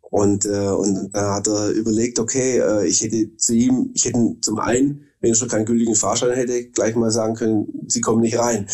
Und, 0.00 0.46
äh, 0.46 0.68
und 0.68 1.10
da 1.12 1.34
hat 1.34 1.48
er 1.48 1.70
überlegt, 1.70 2.18
okay, 2.18 2.58
äh, 2.58 2.86
ich 2.86 3.02
hätte 3.02 3.36
zu 3.36 3.54
ihm, 3.54 3.90
ich 3.94 4.06
hätte 4.06 4.36
zum 4.40 4.58
einen, 4.58 5.04
wenn 5.20 5.30
er 5.30 5.36
schon 5.36 5.48
keinen 5.48 5.66
gültigen 5.66 5.94
Fahrschein 5.94 6.34
hätte, 6.34 6.70
gleich 6.70 6.94
mal 6.94 7.10
sagen 7.10 7.34
können, 7.34 7.84
sie 7.88 8.00
kommen 8.00 8.22
nicht 8.22 8.38
rein. 8.38 8.66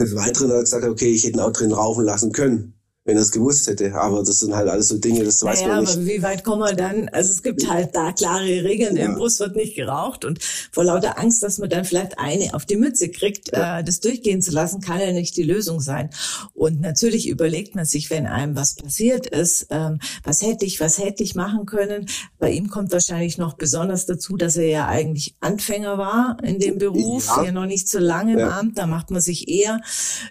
Des 0.00 0.14
Weiteren 0.16 0.48
hat 0.48 0.56
er 0.56 0.62
gesagt, 0.62 0.84
okay, 0.84 1.12
ich 1.12 1.24
hätte 1.24 1.38
ihn 1.38 1.40
auch 1.40 1.52
drin 1.52 1.72
raufen 1.72 2.04
lassen 2.04 2.32
können 2.32 2.77
wenn 3.08 3.16
er 3.16 3.22
es 3.22 3.32
gewusst 3.32 3.66
hätte. 3.66 3.94
Aber 3.94 4.22
das 4.22 4.40
sind 4.40 4.54
halt 4.54 4.68
alles 4.68 4.88
so 4.88 4.98
Dinge, 4.98 5.24
das 5.24 5.42
weiß 5.42 5.62
naja, 5.62 5.76
man 5.76 5.84
nicht. 5.84 5.94
aber 5.94 6.04
wie 6.04 6.22
weit 6.22 6.44
kommen 6.44 6.60
wir 6.60 6.74
dann? 6.74 7.08
Also 7.08 7.32
es 7.32 7.42
gibt 7.42 7.66
halt 7.66 7.96
da 7.96 8.12
klare 8.12 8.44
Regeln. 8.44 8.98
Ja. 8.98 9.06
Im 9.06 9.14
Bus 9.14 9.40
wird 9.40 9.56
nicht 9.56 9.76
geraucht 9.76 10.26
und 10.26 10.44
vor 10.72 10.84
lauter 10.84 11.18
Angst, 11.18 11.42
dass 11.42 11.56
man 11.56 11.70
dann 11.70 11.86
vielleicht 11.86 12.18
eine 12.18 12.52
auf 12.52 12.66
die 12.66 12.76
Mütze 12.76 13.08
kriegt, 13.08 13.50
ja. 13.50 13.78
äh, 13.78 13.84
das 13.84 14.00
durchgehen 14.00 14.42
zu 14.42 14.50
lassen, 14.50 14.82
kann 14.82 15.00
ja 15.00 15.12
nicht 15.12 15.38
die 15.38 15.42
Lösung 15.42 15.80
sein. 15.80 16.10
Und 16.52 16.82
natürlich 16.82 17.30
überlegt 17.30 17.74
man 17.74 17.86
sich, 17.86 18.10
wenn 18.10 18.26
einem 18.26 18.56
was 18.56 18.74
passiert 18.74 19.26
ist, 19.26 19.68
ähm, 19.70 20.00
was 20.22 20.42
hätte 20.42 20.66
ich, 20.66 20.78
was 20.78 20.98
hätte 20.98 21.22
ich 21.22 21.34
machen 21.34 21.64
können. 21.64 22.10
Bei 22.38 22.50
ihm 22.50 22.68
kommt 22.68 22.92
wahrscheinlich 22.92 23.38
noch 23.38 23.54
besonders 23.54 24.04
dazu, 24.04 24.36
dass 24.36 24.58
er 24.58 24.68
ja 24.68 24.86
eigentlich 24.86 25.34
Anfänger 25.40 25.96
war 25.96 26.36
in 26.42 26.58
dem 26.58 26.76
Beruf, 26.76 27.26
ja, 27.38 27.44
ja 27.44 27.52
noch 27.52 27.64
nicht 27.64 27.88
so 27.88 28.00
lange 28.00 28.34
im 28.34 28.48
Amt. 28.50 28.76
Da 28.76 28.86
macht 28.86 29.10
man 29.10 29.22
sich 29.22 29.48
eher 29.48 29.80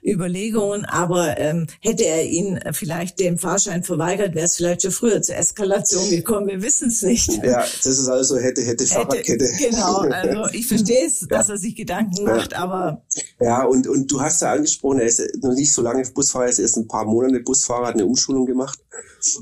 Überlegungen. 0.06 0.86
Aber 0.86 1.40
ähm, 1.40 1.66
hätte 1.82 2.06
er 2.06 2.24
ihn 2.24 2.60
vielleicht 2.74 3.20
dem 3.20 3.38
Fahrschein 3.38 3.84
verweigert, 3.84 4.36
wäre 4.36 4.46
es 4.46 4.56
vielleicht 4.56 4.82
schon 4.82 4.92
früher 4.92 5.22
zur 5.22 5.36
Eskalation 5.36 6.10
gekommen. 6.10 6.48
Wir 6.48 6.62
wissen 6.62 6.90
es 6.90 7.02
nicht. 7.02 7.30
Ja, 7.44 7.60
das 7.60 7.86
ist 7.86 8.08
also 8.08 8.38
hätte, 8.38 8.62
hätte, 8.62 8.86
Fahrradkette. 8.86 9.50
Genau, 9.60 10.00
also 10.00 10.54
ich 10.54 10.68
verstehe 10.68 11.06
es, 11.06 11.22
ja. 11.22 11.28
dass 11.28 11.50
er 11.50 11.58
sich 11.58 11.76
Gedanken 11.76 12.24
macht, 12.24 12.54
ja. 12.54 12.60
aber... 12.60 13.04
Ja, 13.40 13.64
und, 13.64 13.88
und 13.88 14.12
du 14.12 14.22
hast 14.22 14.42
ja 14.42 14.54
angesprochen, 14.54 15.00
er 15.00 15.08
ist 15.08 15.22
noch 15.42 15.54
nicht 15.54 15.72
so 15.72 15.82
lange 15.82 16.04
Busfahrer, 16.10 16.46
er 16.46 16.52
ist 16.52 16.60
erst 16.60 16.78
ein 16.78 16.88
paar 16.88 17.06
Monate 17.06 17.40
Busfahrer, 17.40 17.88
hat 17.88 17.96
eine 17.96 18.06
Umschulung 18.06 18.46
gemacht. 18.46 18.80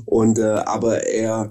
Und 0.04 0.38
äh, 0.38 0.42
aber 0.44 1.02
er, 1.06 1.50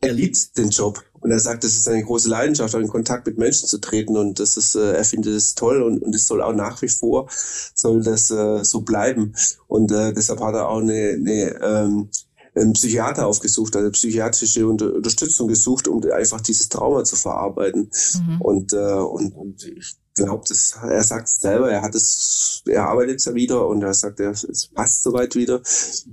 er 0.00 0.12
liebt 0.12 0.56
den 0.58 0.70
Job. 0.70 1.02
Und 1.22 1.30
er 1.30 1.38
sagt, 1.38 1.64
das 1.64 1.76
ist 1.76 1.88
eine 1.88 2.04
große 2.04 2.28
Leidenschaft, 2.28 2.74
in 2.74 2.88
Kontakt 2.88 3.26
mit 3.26 3.38
Menschen 3.38 3.68
zu 3.68 3.78
treten. 3.78 4.16
Und 4.16 4.40
das 4.40 4.56
ist, 4.56 4.74
äh, 4.74 4.92
er 4.92 5.04
findet 5.04 5.34
es 5.34 5.54
toll 5.54 5.82
und, 5.82 6.02
und 6.02 6.14
es 6.14 6.26
soll 6.26 6.42
auch 6.42 6.54
nach 6.54 6.82
wie 6.82 6.88
vor 6.88 7.28
soll 7.74 8.02
das 8.02 8.30
äh, 8.30 8.64
so 8.64 8.82
bleiben. 8.82 9.34
Und 9.68 9.92
äh, 9.92 10.12
deshalb 10.12 10.40
hat 10.40 10.54
er 10.54 10.68
auch 10.68 10.80
eine, 10.80 11.16
eine 11.16 11.60
ähm, 11.62 12.08
einen 12.54 12.74
Psychiater 12.74 13.26
aufgesucht, 13.26 13.76
also 13.76 13.90
psychiatrische 13.90 14.66
Unter 14.66 14.94
Unterstützung 14.94 15.48
gesucht, 15.48 15.88
um 15.88 16.02
einfach 16.12 16.40
dieses 16.40 16.68
Trauma 16.68 17.04
zu 17.04 17.16
verarbeiten. 17.16 17.90
Mhm. 18.26 18.40
Und, 18.40 18.72
äh, 18.72 18.76
und, 18.76 19.34
und 19.34 19.64
ich 19.64 19.96
glaube, 20.14 20.44
das, 20.46 20.76
er 20.82 21.02
sagt 21.02 21.28
es 21.28 21.40
selber, 21.40 21.70
er 21.70 21.82
hat 21.82 21.94
es, 21.94 22.62
er 22.66 22.88
arbeitet 22.88 23.16
es 23.16 23.24
ja 23.24 23.34
wieder 23.34 23.66
und 23.66 23.82
er 23.82 23.94
sagt, 23.94 24.20
er, 24.20 24.30
es 24.30 24.68
passt 24.74 25.02
soweit 25.02 25.34
wieder. 25.34 25.62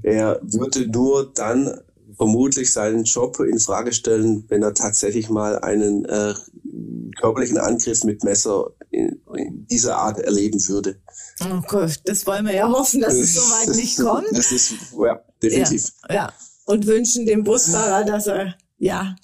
Er 0.01 0.39
würde 0.41 0.87
nur 0.87 1.31
dann 1.33 1.81
vermutlich 2.19 2.73
seinen 2.73 3.05
Job 3.05 3.39
in 3.39 3.60
Frage 3.60 3.93
stellen, 3.93 4.43
wenn 4.49 4.62
er 4.62 4.73
tatsächlich 4.73 5.29
mal 5.29 5.58
einen 5.60 6.03
äh, 6.03 6.34
körperlichen 7.17 7.58
Angriff 7.58 8.03
mit 8.03 8.25
Messer 8.25 8.71
in, 8.91 9.21
in, 9.34 9.65
dieser 9.67 9.95
Art 9.95 10.19
erleben 10.19 10.60
würde. 10.67 10.97
Oh 11.41 11.62
Gott, 11.65 12.01
das 12.03 12.27
wollen 12.27 12.45
wir 12.45 12.53
ja 12.53 12.69
hoffen, 12.69 12.99
dass 12.99 13.13
es 13.13 13.36
soweit 13.36 13.73
nicht 13.73 13.97
kommt. 14.01 14.27
Das 14.34 14.51
ist 14.51 14.73
ja 15.01 15.21
definitiv. 15.41 15.93
Ja, 16.10 16.15
ja. 16.15 16.34
und 16.65 16.88
wünschen 16.88 17.25
dem 17.25 17.45
Busfahrer, 17.45 18.03
dass 18.03 18.27
er 18.27 18.55
ja 18.79 19.15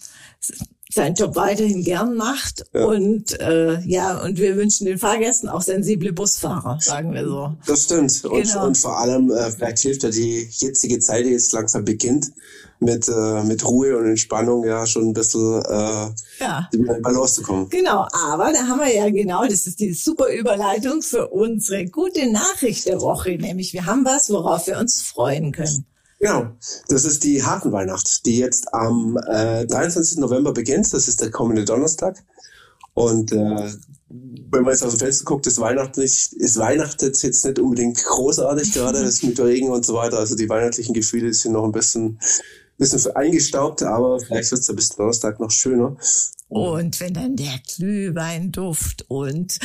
seinen 0.90 1.16
Job 1.16 1.36
weiterhin 1.36 1.84
gern 1.84 2.16
macht. 2.16 2.64
Ja. 2.74 2.86
Und 2.86 3.38
äh, 3.42 3.82
ja, 3.82 4.24
und 4.24 4.40
wir 4.40 4.56
wünschen 4.56 4.86
den 4.86 4.98
Fahrgästen 4.98 5.50
auch 5.50 5.62
sensible 5.62 6.14
Busfahrer, 6.14 6.78
sagen 6.80 7.14
wir 7.14 7.26
so. 7.26 7.58
Das 7.68 7.84
stimmt. 7.84 8.24
Und, 8.24 8.44
genau. 8.44 8.68
und 8.68 8.78
vor 8.78 8.98
allem, 8.98 9.30
äh, 9.32 9.52
vielleicht 9.52 9.80
hilft 9.80 10.04
ja 10.04 10.10
die 10.12 10.48
jetzige 10.50 11.00
Zeit, 11.00 11.26
die 11.26 11.32
jetzt 11.32 11.52
langsam 11.52 11.84
beginnt, 11.84 12.32
mit, 12.80 13.08
äh, 13.08 13.44
mit 13.44 13.66
Ruhe 13.66 13.98
und 13.98 14.08
Entspannung 14.08 14.66
ja 14.66 14.86
schon 14.86 15.10
ein 15.10 15.14
bisschen 15.14 15.62
äh, 15.64 16.10
ja. 16.40 16.70
in 16.72 16.86
Balance 17.02 17.36
zu 17.36 17.44
kommen. 17.44 17.70
Genau, 17.70 18.08
aber 18.12 18.52
da 18.52 18.68
haben 18.68 18.80
wir 18.80 18.94
ja 18.94 19.10
genau, 19.10 19.46
das 19.46 19.66
ist 19.68 19.80
die 19.80 19.94
super 19.94 20.28
Überleitung 20.28 21.02
für 21.02 21.28
unsere 21.28 21.86
gute 21.86 22.32
Nachricht 22.32 22.88
der 22.88 23.02
Woche, 23.02 23.38
nämlich 23.38 23.74
wir 23.74 23.86
haben 23.86 24.06
was, 24.06 24.30
worauf 24.30 24.68
wir 24.68 24.78
uns 24.78 25.02
freuen 25.02 25.52
können. 25.52 25.86
Genau, 26.20 26.48
das 26.88 27.06
ist 27.06 27.24
die 27.24 27.44
Hafenweihnacht, 27.44 28.26
die 28.26 28.40
jetzt 28.40 28.74
am 28.74 29.18
äh, 29.28 29.66
23. 29.66 30.18
November 30.20 30.54
beginnt. 30.54 30.92
Das 30.94 31.08
ist 31.08 31.22
der 31.22 31.30
kommende 31.30 31.66
Donnerstag. 31.66 32.24
Und 32.94 33.34
äh, 33.34 33.70
wenn 34.50 34.64
man 34.64 34.72
jetzt 34.72 34.84
aus 34.84 34.94
dem 34.94 35.00
Fenster 35.00 35.26
guckt, 35.26 35.46
ist 35.46 35.60
Weihnachten 35.60 36.00
nicht, 36.00 36.34
ist 36.34 36.58
Weihnachten 36.58 37.12
jetzt 37.14 37.46
nicht 37.46 37.60
unbedingt 37.60 38.04
großartig 38.04 38.74
gerade, 38.74 39.04
das 39.04 39.24
mit 39.24 39.40
Regen 39.40 39.70
und 39.70 39.86
so 39.86 39.96
weiter. 39.96 40.20
Also 40.20 40.36
die 40.36 40.48
weihnachtlichen 40.48 40.94
Gefühle 40.94 41.34
sind 41.34 41.52
noch 41.52 41.66
ein 41.66 41.74
bisschen 41.74 42.20
bisschen 42.78 43.16
eingestaubt, 43.16 43.84
aber 43.84 44.20
vielleicht 44.20 44.52
wird 44.52 44.62
es 44.62 44.76
bis 44.76 44.90
Donnerstag 44.90 45.40
noch 45.40 45.52
schöner. 45.52 45.96
Und 46.48 47.00
wenn 47.00 47.14
dann 47.14 47.36
der 47.36 47.60
Glühweinduft 47.76 49.06
und 49.08 49.58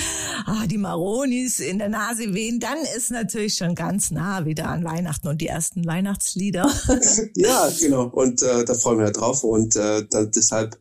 ah, 0.47 0.67
die 0.67 0.79
Maronis 0.79 1.61
in 1.61 1.79
der 1.79 1.91
Nase 1.91 2.33
wehen, 2.33 2.59
dann 2.59 2.79
ist 2.97 3.11
natürlich 3.11 3.57
schon 3.57 3.75
ganz 3.75 4.11
nah 4.11 4.47
wieder 4.47 4.69
an 4.69 4.85
Weihnachten 4.85 5.29
und 5.29 5.41
die 5.43 5.47
ersten 5.47 5.87
Weihnachtslieder. 5.87 6.71
ja, 7.35 7.69
genau. 7.79 8.05
Und 8.05 8.43
äh, 8.43 8.65
da 8.65 8.75
freuen 8.75 8.99
wir 8.99 9.07
ja 9.07 9.13
drauf. 9.13 9.45
Und 9.45 9.77
äh, 9.77 10.07
dann 10.09 10.31
deshalb, 10.31 10.79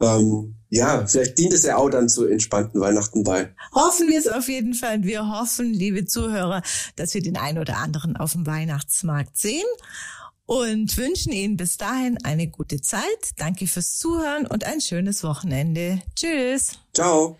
ähm, 0.00 0.54
ja, 0.68 1.04
vielleicht 1.06 1.36
dient 1.38 1.52
es 1.54 1.64
ja 1.64 1.76
auch 1.76 1.90
dann 1.90 2.08
zu 2.08 2.26
entspannten 2.26 2.80
Weihnachten 2.80 3.24
bei. 3.24 3.52
Hoffen 3.74 4.08
wir 4.08 4.20
es 4.20 4.28
auf 4.28 4.48
jeden 4.48 4.74
Fall. 4.74 5.02
Wir 5.02 5.28
hoffen, 5.28 5.72
liebe 5.72 6.06
Zuhörer, 6.06 6.62
dass 6.94 7.14
wir 7.14 7.22
den 7.22 7.36
einen 7.36 7.58
oder 7.58 7.78
anderen 7.78 8.16
auf 8.16 8.32
dem 8.32 8.46
Weihnachtsmarkt 8.46 9.36
sehen 9.36 9.66
und 10.46 10.96
wünschen 10.96 11.32
Ihnen 11.32 11.56
bis 11.56 11.76
dahin 11.76 12.18
eine 12.24 12.46
gute 12.46 12.80
Zeit. 12.80 13.02
Danke 13.36 13.66
fürs 13.66 13.98
Zuhören 13.98 14.46
und 14.46 14.64
ein 14.64 14.80
schönes 14.80 15.22
Wochenende. 15.24 16.00
Tschüss. 16.14 16.78
Ciao. 16.94 17.36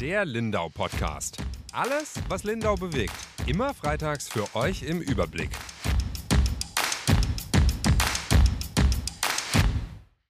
Der 0.00 0.24
Lindau 0.24 0.68
Podcast. 0.70 1.38
Alles, 1.72 2.14
was 2.28 2.44
Lindau 2.44 2.76
bewegt. 2.76 3.12
Immer 3.46 3.74
freitags 3.74 4.28
für 4.28 4.54
euch 4.54 4.82
im 4.82 5.00
Überblick. 5.00 5.50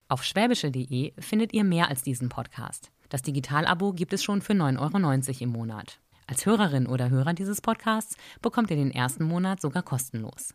Auf 0.08 0.24
schwäbische.de 0.24 1.12
findet 1.18 1.52
ihr 1.52 1.64
mehr 1.64 1.88
als 1.88 2.02
diesen 2.02 2.30
Podcast. 2.30 2.90
Das 3.08 3.22
Digitalabo 3.22 3.92
gibt 3.92 4.12
es 4.12 4.22
schon 4.22 4.42
für 4.42 4.52
9,90 4.52 4.80
Euro 4.80 5.44
im 5.44 5.50
Monat. 5.50 5.98
Als 6.26 6.44
Hörerin 6.44 6.86
oder 6.86 7.08
Hörer 7.08 7.32
dieses 7.32 7.62
Podcasts 7.62 8.16
bekommt 8.42 8.70
ihr 8.70 8.76
den 8.76 8.90
ersten 8.90 9.24
Monat 9.24 9.60
sogar 9.60 9.82
kostenlos. 9.82 10.54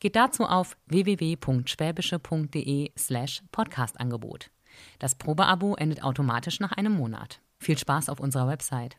Geht 0.00 0.16
dazu 0.16 0.44
auf 0.44 0.76
www.schwäbische.de 0.86 2.90
slash 2.98 3.42
Podcastangebot. 3.52 4.50
Das 4.98 5.14
Probeabo 5.14 5.76
endet 5.76 6.02
automatisch 6.02 6.58
nach 6.60 6.72
einem 6.72 6.94
Monat. 6.94 7.42
Viel 7.58 7.76
Spaß 7.76 8.08
auf 8.08 8.20
unserer 8.20 8.48
Website. 8.48 8.96